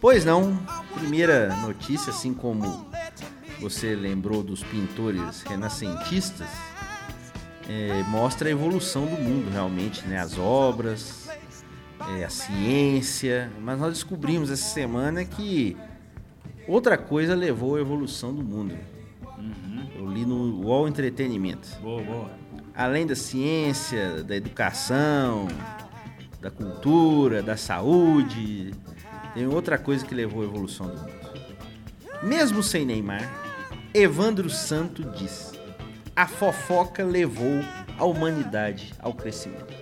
[0.00, 0.58] Pois não,
[0.94, 2.86] primeira notícia, assim como
[3.62, 6.48] você lembrou dos pintores renascentistas,
[7.68, 10.18] é, mostra a evolução do mundo realmente, né?
[10.18, 11.28] As obras,
[12.18, 15.76] é, a ciência, mas nós descobrimos essa semana que
[16.66, 18.76] outra coisa levou à evolução do mundo.
[19.94, 21.68] Eu li no UOL Entretenimento.
[21.80, 22.30] Boa, boa.
[22.74, 25.46] além da ciência, da educação,
[26.40, 28.72] da cultura, da saúde,
[29.34, 31.22] tem outra coisa que levou à evolução do mundo.
[32.24, 33.41] Mesmo sem Neymar,
[33.94, 35.52] Evandro Santo diz:
[36.16, 37.62] a fofoca levou
[37.98, 39.72] a humanidade ao crescimento.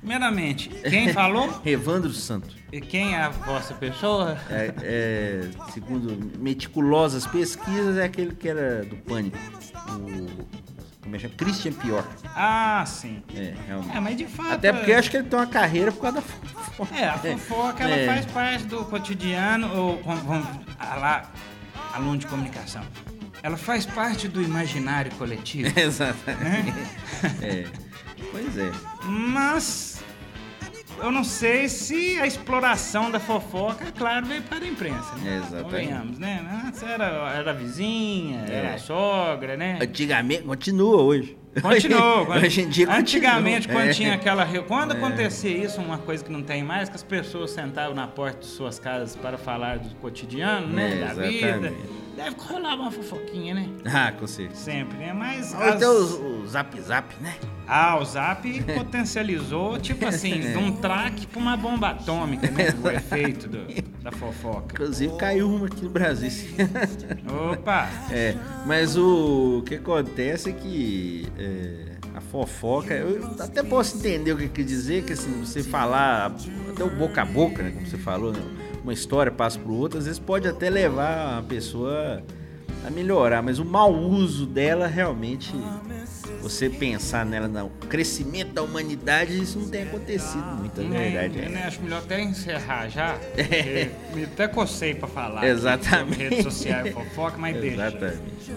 [0.00, 1.60] Primeiramente, quem falou?
[1.64, 4.36] Evandro Santo, E quem é a vossa pessoa?
[4.50, 9.38] é, é, segundo meticulosas pesquisas, é aquele que era do Pânico,
[9.88, 10.44] o
[11.02, 11.28] como é que?
[11.30, 12.06] Christian Pior.
[12.34, 13.22] Ah, sim.
[13.34, 13.96] É, realmente.
[13.96, 14.52] É, mas de fato.
[14.52, 16.94] Até porque eu acho que ele tem uma carreira por causa da fofoca.
[16.96, 18.06] É, a fofoca ela É.
[18.06, 20.46] faz parte do cotidiano, ou vamos
[20.78, 21.30] lá,
[21.94, 22.82] aluno de comunicação.
[23.42, 25.68] Ela faz parte do imaginário coletivo.
[25.78, 26.72] Exatamente.
[27.42, 27.66] É.
[28.30, 28.70] Pois é.
[29.04, 30.02] Mas
[31.02, 35.14] eu não sei se a exploração da fofoca, claro, veio para a imprensa.
[35.16, 35.42] Né?
[35.44, 36.18] Exatamente.
[36.20, 36.62] Né?
[36.66, 38.74] Antes era, era a vizinha, era É.
[38.74, 39.78] a sogra, né?
[39.80, 41.36] Antigamente, continua hoje.
[41.62, 42.28] Continuou.
[42.30, 43.00] Hoje, em dia continua.
[43.00, 43.92] Antigamente, quando É.
[43.92, 44.46] tinha aquela.
[44.66, 48.40] Quando acontecia isso, uma coisa que não tem mais, que as pessoas sentavam na porta
[48.40, 51.00] de suas casas para falar do cotidiano, né?
[51.00, 51.46] É, da vida.
[51.48, 52.04] exatamente.
[52.16, 53.68] Deve rolar uma fofoquinha, né?
[53.84, 54.60] Ah, com certeza.
[54.60, 55.12] Sempre, né?
[55.12, 55.52] Mas.
[55.52, 55.92] Ou as- então
[56.42, 57.34] o zap zap, né?
[57.66, 62.74] Ah, o Zap potencializou, tipo assim, de um traque pra uma bomba atômica, né?
[62.82, 63.66] O efeito do-
[64.02, 64.74] da fofoca.
[64.74, 66.30] Inclusive caiu uma aqui no Brasil.
[67.52, 67.88] Opa!
[68.12, 68.34] é,
[68.66, 74.48] mas o, que acontece é que é, a fofoca, eu até posso entender o que
[74.48, 76.34] quer dizer, que assim, você falar
[76.70, 78.40] até o boca a boca, né, como você falou, né,
[78.82, 82.22] uma história passa pro outro, às vezes pode até levar a pessoa
[82.86, 85.54] a melhorar, mas o mau uso dela realmente,
[86.44, 91.40] você pensar nela no crescimento da humanidade, isso não tem acontecido muito, na verdade.
[91.40, 91.48] É, é.
[91.48, 91.64] né?
[91.66, 93.14] Acho melhor até encerrar já.
[93.34, 95.46] porque Me até cocei pra falar.
[95.46, 96.16] Exatamente.
[96.16, 97.86] sobre Rede social e fofoca, mas deixa.
[97.86, 98.52] Exatamente.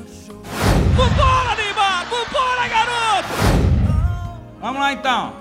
[4.60, 5.34] Vamos lá então.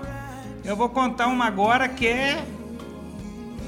[0.63, 2.41] Eu vou contar uma agora que é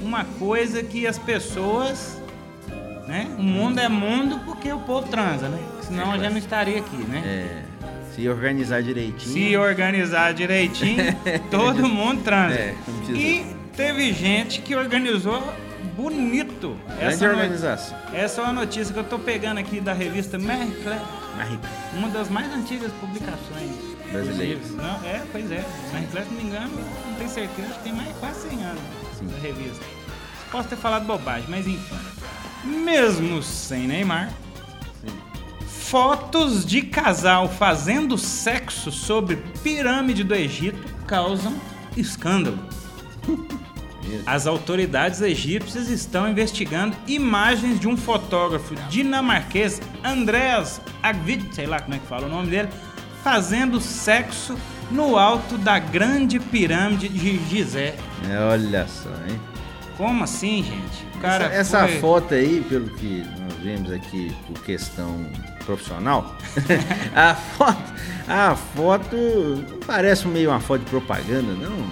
[0.00, 2.18] uma coisa que as pessoas,
[3.06, 3.28] né?
[3.38, 5.58] O mundo é mundo porque o povo transa, né?
[5.82, 7.22] Senão eu já não estaria aqui, né?
[7.26, 7.69] É,
[8.14, 9.32] se organizar direitinho.
[9.32, 11.04] Se organizar direitinho,
[11.50, 12.54] todo mundo transa.
[12.54, 12.74] É,
[13.14, 13.44] e
[13.76, 15.42] teve gente que organizou
[15.96, 16.76] bonito.
[16.98, 17.96] Grande no- organização.
[18.12, 21.02] Essa é uma notícia que eu tô pegando aqui da revista Marie Claire.
[21.94, 23.70] Uma das mais antigas publicações
[24.12, 24.70] Brasileiras.
[24.72, 25.64] Não, é, pois é.
[25.92, 26.70] Marie Claire, se não me engano,
[27.06, 28.82] não tenho certeza, acho que tem mais quase 100 anos
[29.18, 29.26] Sim.
[29.26, 29.84] da revista.
[30.50, 31.96] Posso ter falado bobagem, mas enfim.
[32.64, 34.30] Mesmo sem Neymar,
[35.90, 41.52] fotos de casal fazendo sexo sobre pirâmide do Egito causam
[41.96, 42.60] escândalo.
[44.24, 51.96] As autoridades egípcias estão investigando imagens de um fotógrafo dinamarquês, Andreas Agvid, sei lá como
[51.96, 52.68] é que fala o nome dele,
[53.24, 54.56] fazendo sexo
[54.92, 57.96] no alto da grande pirâmide de Gizé.
[58.48, 59.49] Olha só, hein?
[59.96, 61.06] Como assim, gente?
[61.16, 65.26] O cara essa essa foi- foto aí, pelo que nós vemos aqui por questão
[65.66, 66.34] profissional,
[67.14, 67.92] a foto,
[68.26, 69.16] a foto
[69.68, 71.86] não parece meio uma foto de propaganda, não?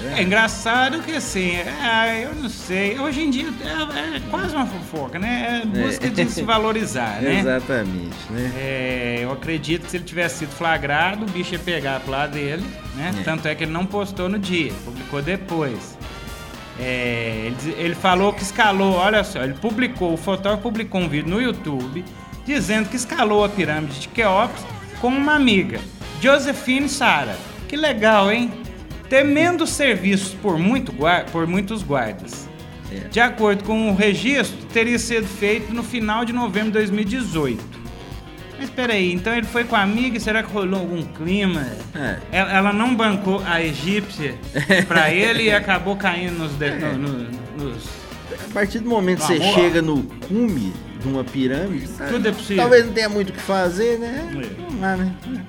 [0.00, 0.18] Será?
[0.18, 2.98] É engraçado que assim, é, eu não sei.
[2.98, 5.62] Hoje em dia é, é quase uma fofoca, né?
[5.62, 7.40] É busca de se valorizar, né?
[7.40, 8.52] Exatamente, né?
[8.56, 12.32] É, eu acredito que se ele tivesse sido flagrado, o bicho ia pegar pro lado
[12.32, 12.64] dele,
[12.96, 13.12] né?
[13.18, 13.22] É.
[13.22, 15.98] Tanto é que ele não postou no dia, publicou depois.
[16.78, 21.30] É, ele, ele falou que escalou, olha só, ele publicou, o fotógrafo publicou um vídeo
[21.30, 22.04] no YouTube
[22.44, 24.64] dizendo que escalou a pirâmide de Queops
[25.00, 25.80] com uma amiga,
[26.20, 27.36] Josephine Sara.
[27.68, 28.52] Que legal, hein?
[29.08, 30.92] Temendo serviços por, muito
[31.30, 32.48] por muitos guardas.
[32.90, 33.08] É.
[33.08, 37.81] De acordo com o registro, teria sido feito no final de novembro de 2018.
[38.62, 41.66] Mas peraí, então ele foi com a amiga e será que rolou algum clima?
[41.94, 42.18] É.
[42.30, 44.36] Ela, ela não bancou a egípcia
[44.86, 46.52] pra ele e acabou caindo nos...
[46.52, 47.88] de- no- no- nos-
[48.48, 49.54] A partir do momento que você Amor.
[49.54, 52.56] chega no cume de uma pirâmide, Tudo é possível.
[52.62, 54.28] talvez não tenha muito o que fazer, né?
[54.30, 54.62] É.
[54.62, 55.12] Vamos lá, né?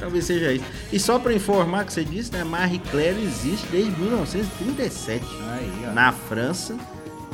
[0.00, 0.64] Talvez seja isso.
[0.92, 2.44] E só pra informar que você disse, né?
[2.44, 6.76] Marie Claire existe desde 1937 Aí, na França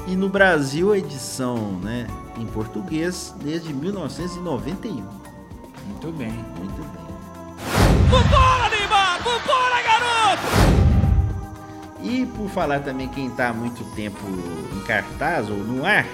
[0.06, 4.94] e no Brasil a edição, né, em português desde 1991.
[5.86, 6.32] Muito bem.
[6.56, 7.02] Muito bem.
[8.08, 9.22] Vambora, Neymar!
[9.22, 10.42] Vambora, garoto!
[12.02, 14.18] E por falar também quem tá há muito tempo
[14.74, 16.06] em cartaz ou no ar,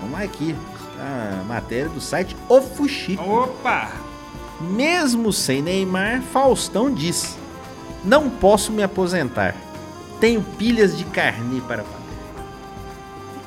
[0.00, 0.54] vamos aqui.
[0.96, 3.22] A matéria do site O Fuxico.
[3.22, 3.90] Opa!
[4.60, 7.36] Mesmo sem Neymar, Faustão diz:
[8.04, 9.56] Não posso me aposentar.
[10.20, 12.03] Tenho pilhas de carne para pagar.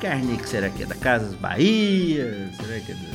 [0.00, 0.86] Que será que é?
[0.86, 2.50] Da Casas Bahia?
[2.56, 3.06] Será que é do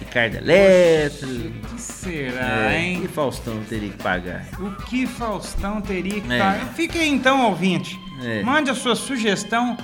[0.00, 1.28] Ricardo Eletro?
[1.28, 3.00] O que será, É, hein?
[3.00, 4.44] que Faustão teria que pagar?
[4.60, 6.38] O que Faustão teria que É.
[6.38, 6.66] pagar?
[6.74, 7.98] Fique aí então, ouvinte.
[8.22, 8.42] É.
[8.42, 9.76] Mande a sua sugestão.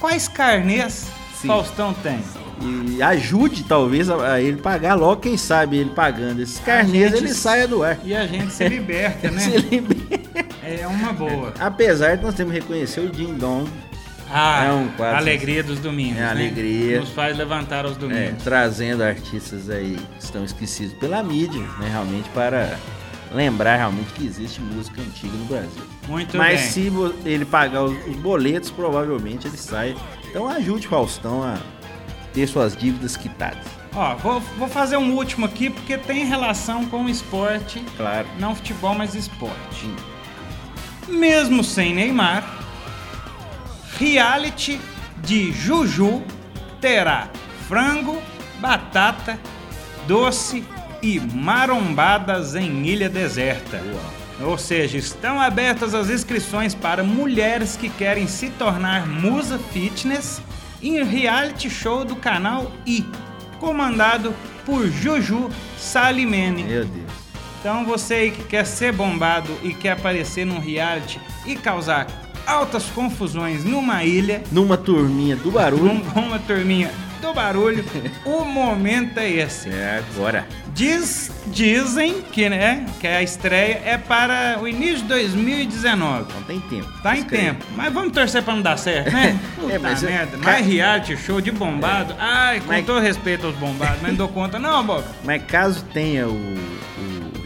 [0.00, 1.08] Quais carnês
[1.40, 1.46] Sim.
[1.48, 2.18] Faustão tem?
[2.60, 7.32] E ajude, talvez, a, ele pagar logo, quem sabe ele pagando esses carnês, gente ele
[7.34, 7.96] saia do ar.
[8.04, 9.40] E a gente se liberta, né?
[9.40, 10.20] Se libera.
[10.64, 11.54] É uma boa.
[11.60, 13.70] Apesar de nós temos que reconhecer o Ding Dong
[14.30, 16.18] Ah, É um quadro- alegria dos domingos.
[16.18, 16.30] É, né?
[16.30, 17.00] alegria.
[17.00, 18.42] Nos faz levantar aos É, domingos.
[18.42, 22.78] trazendo artistas aí que estão esquecidos pela mídia, né, realmente para
[23.32, 25.82] lembrar realmente que existe música antiga no Brasil.
[26.06, 26.70] Muito Mas bem.
[26.70, 29.94] se vo- ele pagar os, os boletos, provavelmente ele sai.
[30.30, 31.56] Então ajude o Faustão a
[32.34, 33.64] ter suas dívidas quitadas.
[33.94, 37.82] Ó, vou, vou fazer um último aqui porque tem relação com o esporte.
[37.96, 38.26] Claro.
[38.38, 39.90] Não futebol, mas esporte.
[41.08, 42.44] Mesmo sem Neymar,
[43.98, 44.80] reality
[45.18, 46.22] de Juju
[46.80, 47.28] terá
[47.66, 48.22] frango,
[48.60, 49.38] batata,
[50.06, 50.64] doce
[51.02, 53.82] e marombadas em ilha deserta.
[54.40, 60.40] Ou seja, estão abertas as inscrições para mulheres que querem se tornar musa fitness
[60.80, 63.04] em reality show do canal I,
[63.58, 64.32] comandado
[64.64, 66.62] por Juju Salimene.
[66.62, 67.10] Meu Deus.
[67.58, 72.06] Então você que quer ser bombado e quer aparecer num reality e causar
[72.48, 75.84] altas confusões numa ilha, Numa turminha do barulho.
[75.84, 76.90] num- uma turminha
[77.20, 77.84] do barulho,
[78.24, 79.68] o momento é esse.
[79.68, 80.46] É agora.
[80.72, 86.32] Diz, dizem que, né, que a estreia é para o início de 2019.
[86.32, 86.88] Não tem tempo.
[87.02, 87.44] Tá em Escreve.
[87.46, 87.64] tempo.
[87.76, 89.36] Mas vamos torcer pra não dar certo, né?
[89.58, 90.38] Puta É, mas eu- merda.
[90.38, 92.14] ca- Mais reality show de bombado.
[92.20, 95.04] Ai, com Mas- todo respeito aos bombados, mas não dou conta não, Bob.
[95.24, 96.56] Mas caso tenha o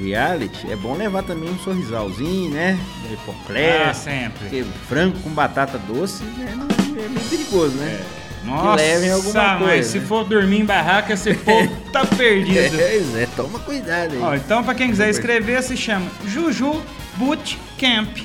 [0.02, 2.78] reality, é bom levar também um sorrisalzinho, né?
[3.12, 3.84] Hipoclé.
[3.88, 4.38] Ah, sempre.
[4.40, 6.66] Porque frango com batata doce é, não-
[7.02, 8.00] é meio perigoso, né?
[8.44, 10.06] Nossa, levem alguma mas coisa, se né?
[10.06, 12.76] for dormir em barraca, esse povo tá perdido.
[12.76, 14.20] Pois é, toma cuidado aí.
[14.20, 16.82] Ó, então, pra quem quiser escrever, se chama Juju
[17.16, 18.18] Boot Camp.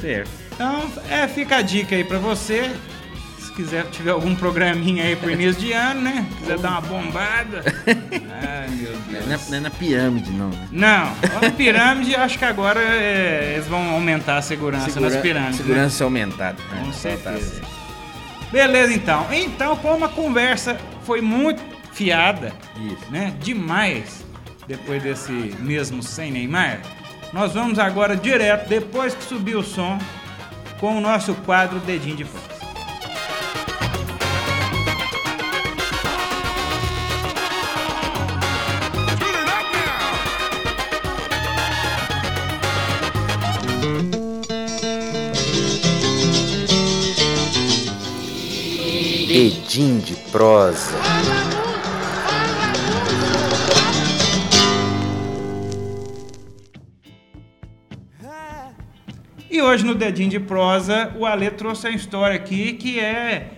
[0.00, 0.30] Certo.
[0.54, 2.70] Então, é, fica a dica aí pra você.
[3.58, 6.24] Se quiser, tiver algum programinha aí pro início de ano, né?
[6.38, 7.64] Quiser dar uma bombada.
[7.90, 9.26] Ai, meu Não é, Deus.
[9.26, 10.48] na, não é na pirâmide, não.
[10.50, 10.68] Né?
[10.70, 11.12] Não,
[11.44, 15.58] a pirâmide, acho que agora é, eles vão aumentar a segurança Segura- nas pirâmides.
[15.58, 15.64] né?
[15.64, 16.56] Segurança aumentada.
[16.62, 16.68] né?
[16.70, 17.62] Com Então tá certeza.
[18.52, 19.26] Beleza, então.
[19.32, 21.60] Então, como a conversa foi muito
[21.92, 23.10] fiada, Isso.
[23.10, 23.34] né?
[23.40, 24.24] Demais,
[24.68, 26.78] depois desse mesmo sem Neymar,
[27.32, 29.98] nós vamos agora direto, depois que subir o som,
[30.78, 32.57] com o nosso quadro Dedinho de Voz.
[49.68, 50.96] Edim de prosa.
[59.50, 63.57] E hoje no Dedinho de Prosa, o Ale trouxe a história aqui que é,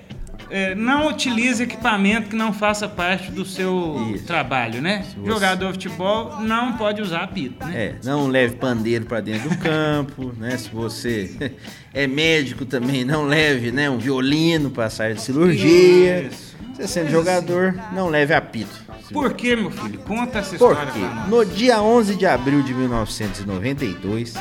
[0.50, 4.24] é, não utilize equipamento que não faça parte do seu Isso.
[4.24, 5.04] trabalho, né?
[5.16, 7.72] você- Jogador de futebol não pode usar apito, né?
[7.76, 10.56] É, não leve pandeiro pra dentro do campo, né?
[10.56, 11.52] Se você
[11.94, 16.22] é médico também, não leve, né, um violino pra sair de cirurgia.
[16.22, 16.50] Isso.
[16.74, 18.90] Você sendo jogador, não leve apito.
[19.12, 19.98] Por que, meu filho?
[20.00, 21.28] Conta essa história nós.
[21.28, 24.34] No dia 11 de abril de 1992,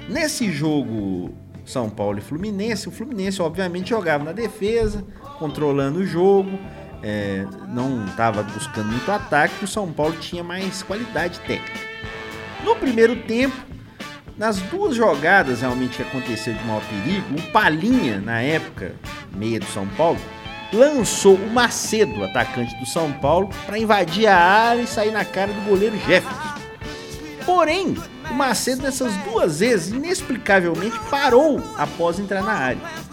[0.07, 1.33] Nesse jogo
[1.65, 5.03] São Paulo e Fluminense, o Fluminense obviamente jogava na defesa,
[5.37, 6.57] controlando o jogo,
[7.03, 11.79] é, não estava buscando muito ataque, o São Paulo tinha mais qualidade técnica.
[12.63, 13.55] No primeiro tempo,
[14.37, 18.93] nas duas jogadas realmente que aconteceu de maior perigo, o Palinha, na época,
[19.35, 20.19] meia do São Paulo,
[20.71, 25.51] lançou o Macedo, atacante do São Paulo, para invadir a área e sair na cara
[25.51, 26.57] do goleiro Jefferson.
[27.45, 27.95] Porém,
[28.29, 33.06] o Macedo nessas duas vezes, inexplicavelmente, parou após entrar na área.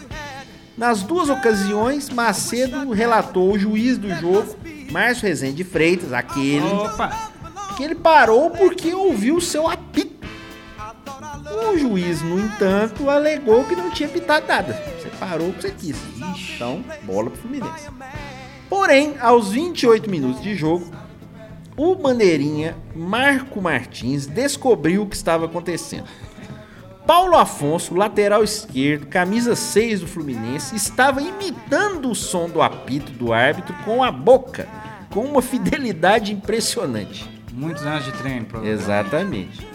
[0.76, 4.56] Nas duas ocasiões, Macedo relatou o juiz do jogo,
[4.90, 7.30] Márcio Rezende Freitas, aquele Opa!
[7.76, 10.14] que ele parou porque ouviu o seu apito.
[11.72, 14.72] O juiz, no entanto, alegou que não tinha pitado nada.
[14.98, 15.96] Você parou o que você quis.
[16.54, 17.88] Então, bola pro Fluminense.
[18.68, 20.90] Porém, aos 28 minutos de jogo,
[21.76, 26.08] o bandeirinha Marco Martins descobriu o que estava acontecendo.
[27.06, 33.30] Paulo Afonso, lateral esquerdo, camisa 6 do Fluminense, estava imitando o som do apito do
[33.30, 34.66] árbitro com a boca,
[35.10, 37.30] com uma fidelidade impressionante.
[37.52, 38.82] Muitos anos de treino, provavelmente.
[38.82, 39.66] Exatamente.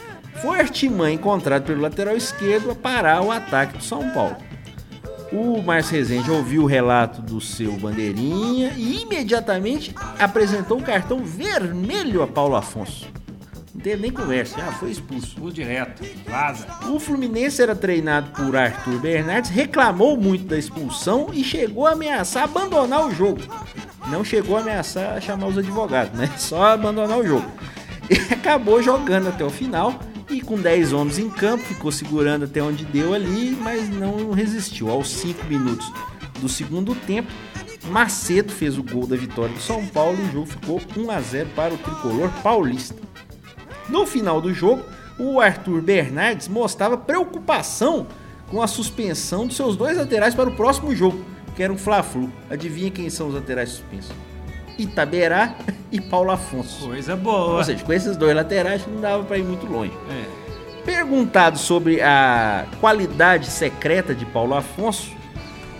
[0.42, 4.38] Foi artimanha encontrado pelo lateral esquerdo a parar o ataque do São Paulo.
[5.32, 12.24] O Márcio Rezende ouviu o relato do seu bandeirinha e imediatamente apresentou um cartão vermelho
[12.24, 13.08] a Paulo Afonso.
[13.74, 15.36] Não teve nem conversa, já foi expulso.
[15.36, 16.04] Pulo direto.
[16.28, 16.66] Vaza.
[16.90, 22.44] O Fluminense era treinado por Arthur Bernardes, reclamou muito da expulsão e chegou a ameaçar
[22.44, 23.42] abandonar o jogo.
[24.08, 26.30] Não chegou a ameaçar chamar os advogados, né?
[26.38, 27.46] Só abandonar o jogo.
[28.10, 30.00] E acabou jogando até o final
[30.30, 34.90] e com 10 homens em campo, ficou segurando até onde deu ali, mas não resistiu.
[34.90, 35.92] Aos 5 minutos
[36.40, 37.32] do segundo tempo,
[37.90, 41.22] Macedo fez o gol da vitória do São Paulo e o jogo ficou 1 a
[41.22, 43.09] 0 para o tricolor paulista.
[43.90, 44.84] No final do jogo,
[45.18, 48.08] o Arthur Bernardes mostrava preocupação
[48.50, 51.24] com a suspensão dos seus dois laterais para o próximo jogo,
[51.56, 52.32] que era um Fla-Flu.
[52.50, 54.12] Adivinha quem são os laterais suspensos?
[54.78, 55.56] Itaberá
[55.92, 56.88] e Paulo Afonso.
[56.88, 57.58] Coisa boa.
[57.58, 59.94] Ou seja, com esses dois laterais não dava para ir muito longe.
[60.10, 60.86] É.
[60.86, 65.12] Perguntado sobre a qualidade secreta de Paulo Afonso,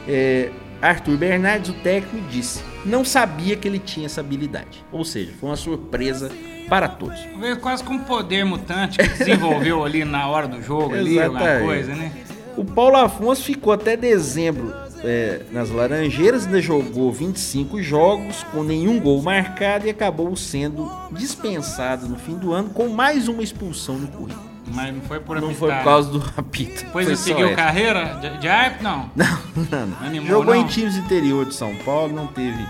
[0.08, 0.52] é,
[0.82, 4.84] Arthur Bernardes, o técnico, disse: não sabia que ele tinha essa habilidade.
[4.92, 6.32] Ou seja, foi uma surpresa
[6.68, 7.20] para todos.
[7.40, 11.60] Veio quase com um poder mutante que desenvolveu ali na hora do jogo, ali, alguma
[11.60, 12.12] coisa, né?
[12.56, 14.74] O Paulo Afonso ficou até dezembro
[15.04, 22.08] é, nas Laranjeiras, ainda jogou 25 jogos com nenhum gol marcado e acabou sendo dispensado
[22.08, 24.49] no fim do ano com mais uma expulsão no currículo.
[24.72, 25.60] Mas não foi por Não apitar.
[25.68, 26.84] foi por causa do apito.
[26.86, 28.84] Depois foi ele seguiu carreira de, de árbitro?
[28.84, 29.10] Não.
[29.16, 29.40] Não,
[29.72, 29.98] não, não.
[30.06, 30.62] Animou, Jogou não?
[30.62, 32.64] em times interior de São Paulo, não teve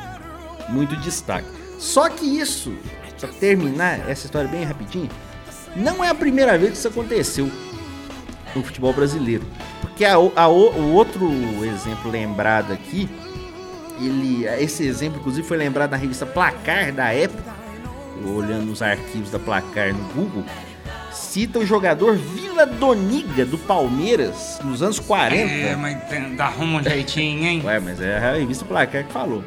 [0.70, 1.48] muito destaque.
[1.78, 2.74] Só que isso,
[3.20, 5.10] pra terminar essa história bem rapidinho,
[5.76, 7.50] não é a primeira vez que isso aconteceu
[8.56, 9.46] no futebol brasileiro.
[9.82, 11.30] Porque a, o- a o- outro
[11.66, 13.08] exemplo lembrado aqui,
[14.00, 17.54] ele, esse exemplo inclusive foi lembrado na revista Placar da época,
[18.26, 20.44] olhando os arquivos da Placar no Google,
[21.30, 25.52] cita o jogador Vila Doniga do Palmeiras nos anos 40.
[25.52, 27.62] É, mas rumo um jeitinho, hein?
[27.64, 29.44] Ué, mas é a revista Placar que falou.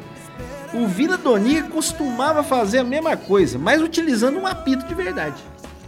[0.73, 5.35] O Vila Doniga costumava fazer a mesma coisa, mas utilizando um apito de verdade.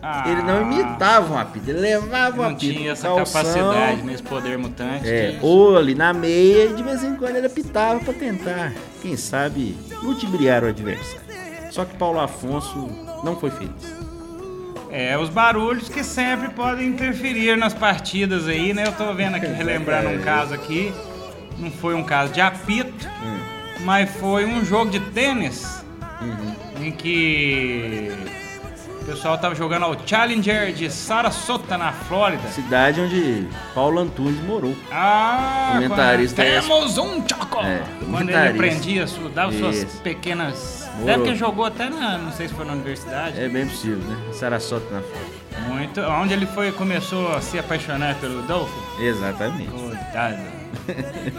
[0.02, 3.43] Ah, Ele não imitava um apito, ele levava um Não apito tinha no essa calção,
[3.43, 5.10] capacidade, nesse poder mutante.
[5.10, 9.16] É, ou ali na meia, e de vez em quando ele apitava pra tentar, quem
[9.18, 11.22] sabe, ludibriar o adversário.
[11.72, 12.88] Só que Paulo Afonso
[13.24, 14.05] não foi feliz.
[14.91, 18.83] É, os barulhos que sempre podem interferir nas partidas aí, né?
[18.88, 20.93] Eu tô vendo aqui, relembrando um caso aqui.
[21.57, 23.07] Não foi um caso de apito,
[23.81, 25.83] mas foi um jogo de tênis
[26.21, 26.86] Uhum.
[26.86, 28.11] em que
[29.01, 32.47] o pessoal tava jogando ao Challenger de Sarasota, na Flórida.
[32.49, 34.75] Cidade onde Paulo Antunes morou.
[34.91, 37.59] Ah, Comentarista quando- é- temos um choco!
[37.65, 40.01] É, quando ele aprendia, dava suas Isso.
[40.01, 40.84] pequenas.
[41.00, 41.06] Morou.
[41.06, 42.18] Deve que jogou até na.
[42.18, 43.39] Não sei se foi na universidade.
[43.39, 44.18] É bem possível, né?
[44.34, 45.36] Sarasota na Flórida.
[45.70, 46.02] Muito.
[46.02, 49.04] Onde ele foi, começou a se apaixonar pelo Dolphin.
[49.04, 49.70] Exatamente.
[49.72, 50.38] Coitado.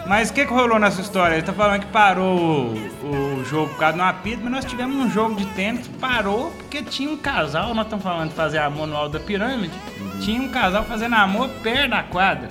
[0.06, 1.34] Mas o que, que rolou nessa história?
[1.34, 4.64] Ele tá falando que parou o, o jogo por causa de um apito, mas nós
[4.64, 8.34] tivemos um jogo de tênis que parou porque tinha um casal, nós estamos falando de
[8.34, 10.18] fazer amor no alto da pirâmide, Uhum.
[10.20, 12.48] tinha um casal fazendo amor perto da quadra.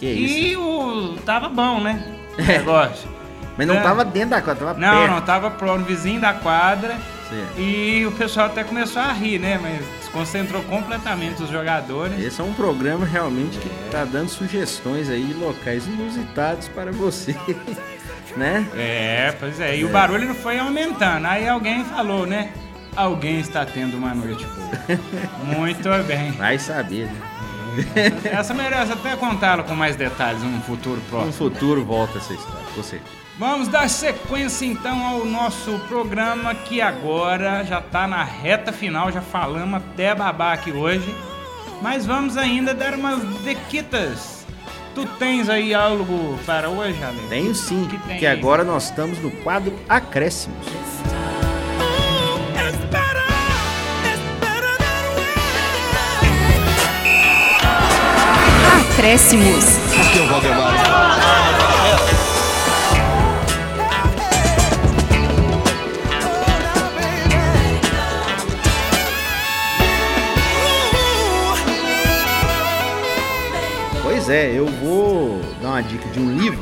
[0.00, 0.38] Que isso?
[0.38, 1.16] E o.
[1.24, 2.02] tava bom, né?
[2.38, 3.08] O negócio.
[3.56, 3.80] Mas não É.
[3.82, 5.10] tava dentro da quadra, tava Não, perto.
[5.12, 6.96] não, tava pro vizinho da quadra.
[7.28, 7.58] Certo.
[7.60, 9.58] E o pessoal até começou a rir, né?
[9.60, 12.18] Mas desconcentrou completamente os jogadores.
[12.22, 17.34] Esse é um programa realmente que tá dando sugestões aí de locais inusitados para você,
[18.36, 18.64] né?
[18.76, 19.76] É, pois é.
[19.76, 21.26] E o barulho foi aumentando.
[21.26, 22.50] Aí alguém falou, né?
[22.94, 25.00] Alguém está tendo uma noite boa.
[25.58, 26.30] Muito bem.
[26.32, 27.20] Vai saber, né?
[28.32, 31.32] Essa merece até contá-la com mais detalhes em um futuro No próximo.
[31.32, 33.25] futuro volta essa história, com certeza.
[33.38, 39.20] Vamos dar sequência então ao nosso programa que agora já tá na reta final, já
[39.20, 41.14] falamos até babar aqui hoje.
[41.82, 44.46] Mas vamos ainda dar umas dequitas.
[44.94, 47.20] Tu tens aí algo para hoje, Ale?
[47.28, 47.86] Tenho sim,
[48.18, 50.66] Que agora nós estamos no quadro Acréscimos.
[58.94, 59.64] Acréscimos.
[59.92, 61.65] Aqui é o Valdemar.
[74.26, 76.60] Pois é, eu vou dar uma dica de um livro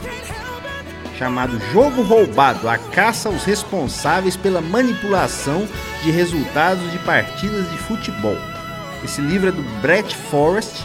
[1.16, 5.66] chamado Jogo Roubado: A caça aos responsáveis pela manipulação
[6.02, 8.36] de resultados de partidas de futebol.
[9.02, 10.84] Esse livro é do Brett Forrest,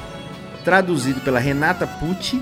[0.63, 2.41] traduzido pela Renata Pucci,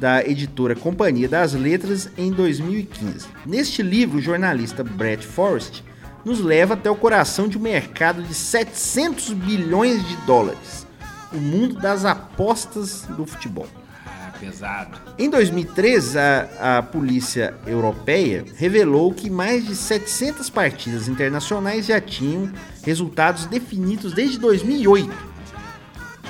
[0.00, 3.26] da editora Companhia das Letras, em 2015.
[3.44, 5.82] Neste livro, o jornalista Brett Forrest
[6.24, 10.85] nos leva até o coração de um mercado de 700 bilhões de dólares,
[11.32, 13.66] o mundo das apostas do futebol.
[14.06, 14.98] Ah, pesado.
[15.18, 22.50] Em 2013, a, a polícia europeia revelou que mais de 700 partidas internacionais já tinham
[22.82, 25.10] resultados definidos desde 2008.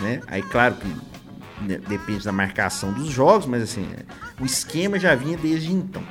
[0.01, 0.21] Né?
[0.27, 0.87] Aí, claro que
[1.63, 4.05] né, depende da marcação dos jogos, mas assim, é,
[4.41, 6.03] o esquema já vinha desde então.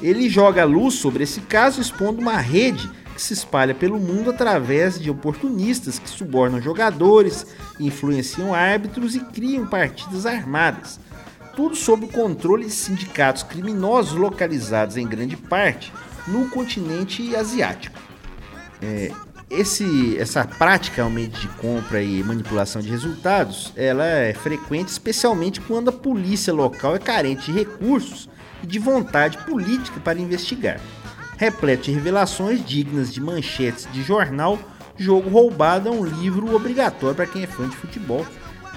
[0.00, 2.90] Ele joga luz sobre esse caso, expondo uma rede
[3.22, 7.46] que se espalha pelo mundo através de oportunistas que subornam jogadores,
[7.78, 10.98] influenciam árbitros e criam partidas armadas.
[11.54, 15.92] Tudo sob o controle de sindicatos criminosos localizados em grande parte
[16.26, 17.96] no continente asiático.
[18.82, 19.12] É,
[19.48, 25.90] esse, essa prática realmente de compra e manipulação de resultados, ela é frequente, especialmente quando
[25.90, 28.28] a polícia local é carente de recursos
[28.64, 30.80] e de vontade política para investigar.
[31.46, 34.56] Repleto de revelações dignas de manchetes de jornal,
[34.96, 38.24] Jogo Roubado é um livro obrigatório para quem é fã de futebol.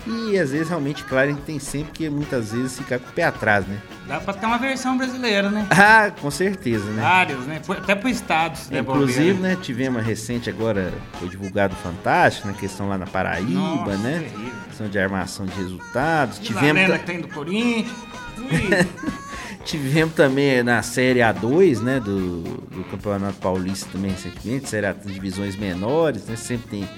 [0.07, 3.11] E às vezes realmente, claro, a gente tem sempre que muitas vezes ficar com o
[3.13, 3.77] pé atrás, né?
[4.07, 5.67] Dá pra ter uma versão brasileira, né?
[5.69, 7.03] Ah, com certeza, né?
[7.03, 7.61] Vários, né?
[7.69, 8.55] Até pro estado.
[8.57, 9.55] se Inclusive, bobeira.
[9.55, 14.19] né, tivemos recente agura, foi divulgado o Fantástico, né, questão lá na Paraíba, Nossa, né,
[14.27, 14.53] terrível.
[14.69, 16.39] questão de armação de resultados.
[16.39, 17.91] A Tivemos, ta- que tem do Corinthians.
[19.65, 25.55] Tivemos também na Série A2, né, do, do Campeonato Paulista também recentemente, Série A divisões
[25.55, 26.89] menores, né, sempre tem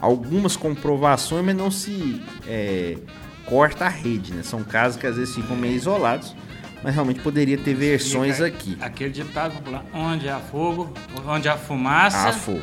[0.00, 2.96] algumas comprovações, mas não se é,
[3.44, 6.34] corta a rede, né, são casos que às vezes ficam meio isolados,
[6.82, 8.76] mas realmente poderia ter versões aqui.
[8.80, 10.92] Aquele ditado popular: onde há fogo,
[11.26, 12.28] onde há fumaça.
[12.28, 12.62] A fogo.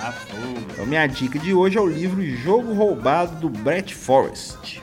[0.00, 0.66] há fogo.
[0.72, 4.80] Então, minha dica de hoje é o livro Jogo Roubado do Brett Forrest.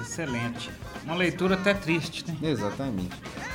[0.00, 0.70] Excelente.
[1.04, 2.36] Uma leitura até triste, né?
[2.42, 3.10] Exatamente.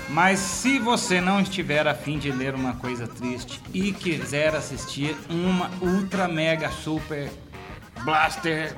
[0.10, 5.70] Mas se você não estiver afim de ler uma coisa triste e quiser assistir uma
[5.82, 7.32] ultra mega super
[8.04, 8.76] blaster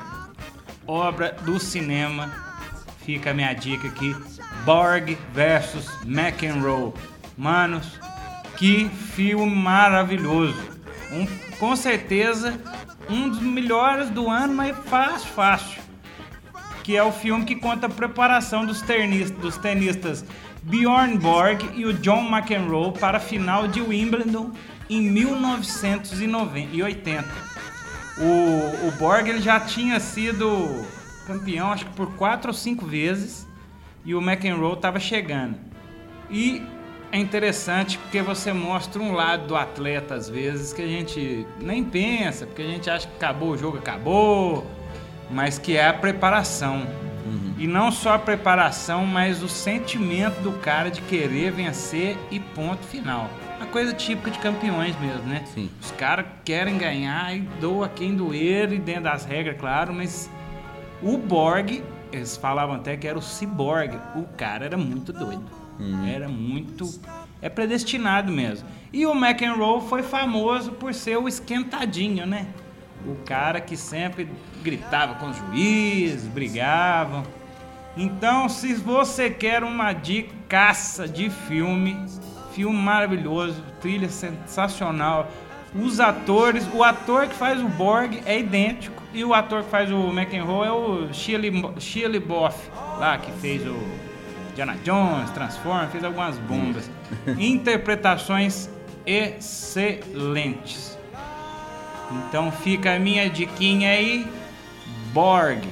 [0.85, 2.31] obra do cinema,
[3.05, 4.15] fica a minha dica aqui:
[4.63, 6.93] Borg versus McEnroe.
[7.37, 7.99] Manos,
[8.57, 10.57] que filme maravilhoso.
[11.11, 12.59] Um, com certeza
[13.07, 15.86] um dos melhores do ano, mas fácil, fácil
[16.87, 18.81] que é o filme que conta a preparação dos,
[19.41, 20.23] dos tenistas
[20.63, 24.53] Bjorn Borg e o John McEnroe para a final de Wimbledon
[24.89, 27.27] em 1980.
[28.19, 30.85] O, o Borg ele já tinha sido
[31.27, 33.45] campeão, acho que por quatro ou cinco vezes,
[34.05, 35.57] e o McEnroe estava chegando.
[36.31, 36.63] E
[37.11, 41.83] é interessante porque você mostra um lado do atleta às vezes que a gente nem
[41.83, 44.65] pensa, porque a gente acha que acabou o jogo, acabou,
[45.29, 46.85] mas que é a preparação.
[47.57, 52.83] E não só a preparação, mas o sentimento do cara de querer vencer e ponto
[52.85, 53.29] final.
[53.57, 55.43] Uma coisa típica de campeões mesmo, né?
[55.55, 55.67] Sim.
[55.81, 60.29] Os caras querem ganhar e doa quem doer e dentro das regras, claro, mas
[61.01, 63.97] o Borg, eles falavam até que era o Cyborg.
[64.15, 65.43] O cara era muito doido.
[66.07, 66.87] Era muito.
[67.41, 68.67] É predestinado mesmo.
[68.93, 72.47] E o McEnroe foi famoso por ser o esquentadinho, né?
[73.07, 74.29] O cara que sempre
[74.61, 77.23] gritava com os juízes, brigavam.
[77.95, 81.97] Então, se você quer uma dicaça de filme,
[82.53, 85.31] filme maravilhoso, trilha sensacional,
[85.75, 89.91] os atores, o ator que faz o Borg é idêntico e o ator que faz
[89.91, 92.57] o McEnroe é o Shia LaBeouf,
[92.99, 93.77] lá que fez o
[94.55, 96.89] Diana Jones, Transform, fez algumas bombas.
[97.37, 98.69] Interpretações
[99.05, 100.96] excelentes.
[102.11, 104.27] Então fica a minha diquinha aí,
[105.13, 105.63] Borg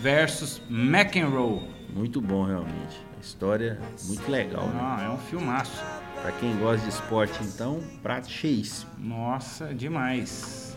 [0.00, 1.62] versus McEnroe.
[1.94, 3.00] Muito bom, realmente.
[3.20, 4.78] História muito legal, né?
[4.80, 5.82] Ah, é um filmaço.
[6.22, 8.90] Pra quem gosta de esporte, então, prato cheíssimo.
[8.98, 10.76] Nossa, demais.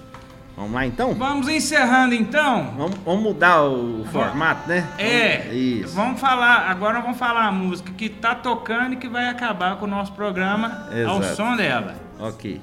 [0.55, 1.13] Vamos lá, então?
[1.15, 2.73] Vamos encerrando então.
[2.77, 4.87] Vamos, vamos mudar o formato, né?
[4.97, 5.95] É, Vamos- Isso.
[5.95, 9.85] vamos falar, agora vamos falar a música que tá tocando e que vai acabar com
[9.85, 11.35] o nosso programa ao Exato.
[11.35, 11.95] som dela.
[12.19, 12.61] Ok.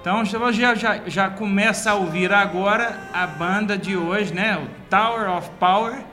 [0.00, 4.56] Então já, já, já começa a ouvir agora a banda de hoje, né?
[4.56, 6.04] O Tower of Power,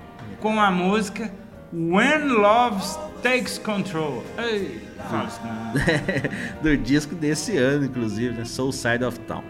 [0.42, 1.32] com a música
[1.72, 2.82] When Love
[3.22, 4.24] Takes Control.
[4.40, 4.84] Ei.
[6.64, 8.44] Do disco desse ano, inclusive, né?
[8.44, 9.44] Soul Side of Town.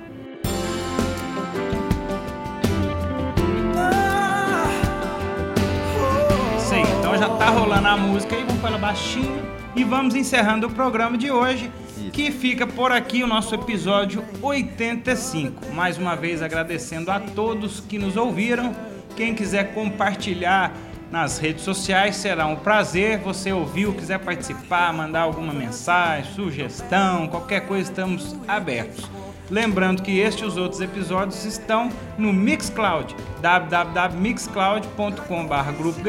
[6.57, 9.41] Isso aí, então já tá rolando a música aí, vamos falar baixinho
[9.75, 11.71] e vamos encerrando o programa de hoje.
[12.15, 15.73] Que fica por aqui o nosso episódio 85.
[15.73, 18.73] Mais uma vez agradecendo a todos que nos ouviram.
[19.17, 20.71] Quem quiser compartilhar
[21.11, 23.19] nas redes sociais será um prazer.
[23.19, 29.09] Você ouviu, quiser participar, mandar alguma mensagem, sugestão, qualquer coisa, estamos abertos.
[29.51, 35.99] Lembrando que este e os outros episódios estão no Mixcloud, www.mixcloud.com.br Grupo.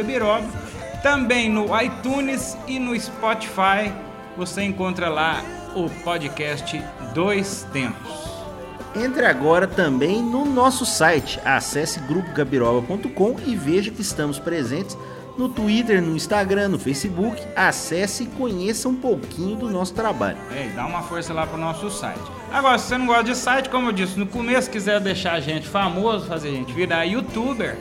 [1.03, 3.93] Também no iTunes e no Spotify
[4.37, 5.43] você encontra lá
[5.77, 8.35] o podcast Dois Tempos.
[8.95, 11.39] Entre agora também no nosso site.
[11.45, 14.97] Acesse grupogabiroba.com e veja que estamos presentes
[15.37, 17.43] no Twitter, no Instagram, no Facebook.
[17.55, 20.39] Acesse e conheça um pouquinho do nosso trabalho.
[20.51, 22.36] É, dá uma força lá pro nosso site.
[22.53, 25.41] Agora, se você não gosta de site, como eu disse no começo, quiser deixar a
[25.41, 27.77] gente famoso, fazer a gente virar youtuber,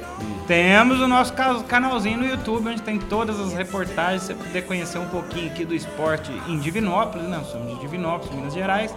[0.48, 4.98] temos o nosso ca- canalzinho no YouTube, onde tem todas as reportagens, você poder conhecer
[4.98, 7.42] um pouquinho aqui do esporte em Divinópolis, né?
[7.50, 8.94] Somos de Divinópolis, Minas Gerais,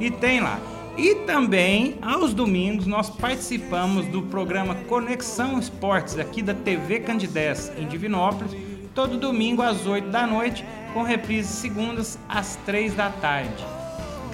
[0.00, 0.58] e tem lá.
[0.96, 7.86] E também, aos domingos, nós participamos do programa Conexão Esportes, aqui da TV Candidez, em
[7.86, 8.52] Divinópolis,
[8.94, 13.64] todo domingo às 8 da noite, com reprise segundas às 3 da tarde.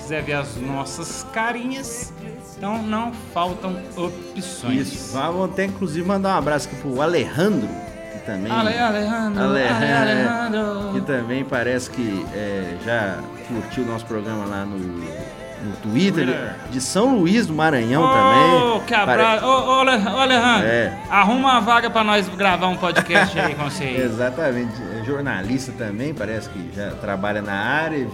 [0.06, 2.12] Se quiser ver as nossas carinhas,
[2.56, 4.92] então não faltam opções.
[4.92, 5.12] Isso.
[5.14, 7.68] Vamos até inclusive mandar um abraço aqui pro Alejandro,
[8.12, 8.52] que também.
[8.52, 10.92] Ale, Alejandro, Alejandro, Ale, Alejandro.
[10.94, 16.80] Que também parece que é, já curtiu o nosso programa lá no, no Twitter, de
[16.80, 18.86] São Luís do Maranhão Ô, também.
[18.86, 19.44] que abraço.
[19.44, 20.96] Ô, ô, Ale- ô, Alejandro, É.
[21.10, 23.84] arruma uma vaga pra nós gravar um podcast aí com você.
[23.84, 28.06] Exatamente, é jornalista também, parece que já trabalha na área,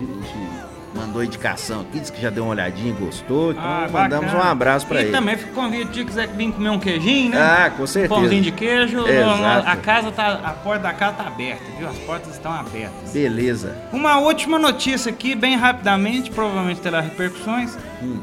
[0.94, 4.44] mandou indicação aqui, disse que já deu uma olhadinha, gostou, então Ah, mandamos bacana.
[4.44, 5.12] um abraço pra e ele.
[5.12, 7.38] também fica convite se quiser vir comer um queijinho, né?
[7.40, 8.14] Ah, com certeza.
[8.20, 9.06] Pãozinho de queijo.
[9.06, 9.68] Exato.
[9.68, 10.40] A casa tá.
[10.44, 11.88] A porta da casa tá aberta, viu?
[11.88, 13.12] As portas estão abertas.
[13.12, 13.76] Beleza.
[13.92, 17.76] Uma última notícia aqui, bem rapidamente, provavelmente terá repercussões.
[18.02, 18.20] Hum.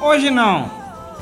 [0.00, 0.70] Hoje não.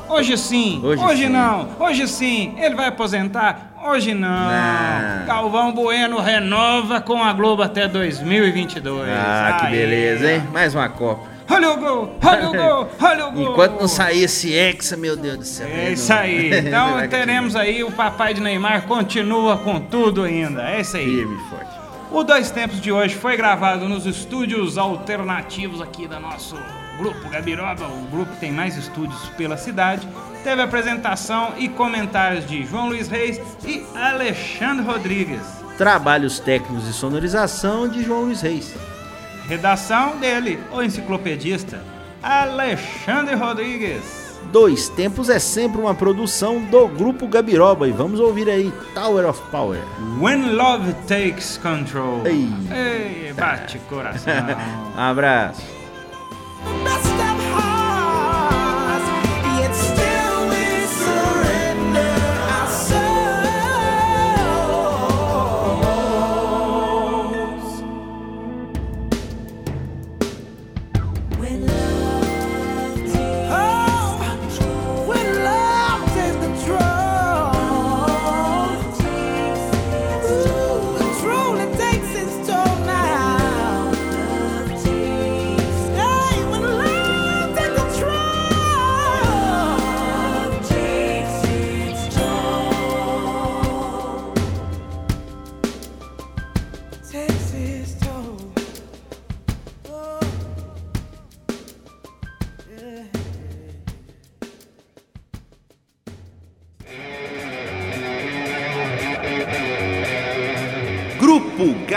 [0.09, 0.81] Hoje sim.
[0.83, 1.29] Hoje sim.
[1.29, 1.69] não.
[1.79, 2.55] Hoje sim.
[2.59, 3.68] Ele vai aposentar?
[3.85, 4.29] Hoje não.
[4.29, 5.27] Não.
[5.27, 9.09] Galvão Bueno renova com a Globo até 2022.
[9.09, 9.73] Ah, que Aí.
[9.73, 10.43] beleza, hein?
[10.53, 11.29] Mais uma Copa.
[11.51, 13.53] Olha o gol, olha o gol, olha o gol.
[13.53, 15.67] Enquanto não sair esse Hexa, meu Deus do céu.
[15.67, 16.51] É isso aí.
[16.59, 20.63] Então teremos aí o papai de Neymar continua com tudo ainda.
[20.69, 21.07] É isso aí.
[21.07, 21.71] Firme forte.
[22.11, 26.57] O Dois Tempos de hoje foi gravado nos estúdios alternativos aqui da nosso
[26.99, 30.07] grupo Gabiroba, o grupo que tem mais estúdios pela cidade.
[30.43, 35.41] Teve apresentação e comentários de João Luiz Reis e Alexandre Rodrigues.
[35.79, 38.75] Trabalhos técnicos e sonorização de João Luiz Reis.
[39.47, 41.81] Redação dele, o enciclopedista
[42.23, 44.29] Alexandre Rodrigues.
[44.53, 49.41] Dois Tempos é sempre uma produção do Grupo Gabiroba e vamos ouvir aí Tower of
[49.51, 49.81] Power.
[50.21, 52.27] When Love Takes Control.
[52.27, 52.49] Ei.
[52.75, 54.33] Ei, bate coração.
[54.97, 55.78] Abraço.
[56.65, 56.98] i'm No!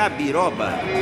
[0.01, 1.00] Gabiroba.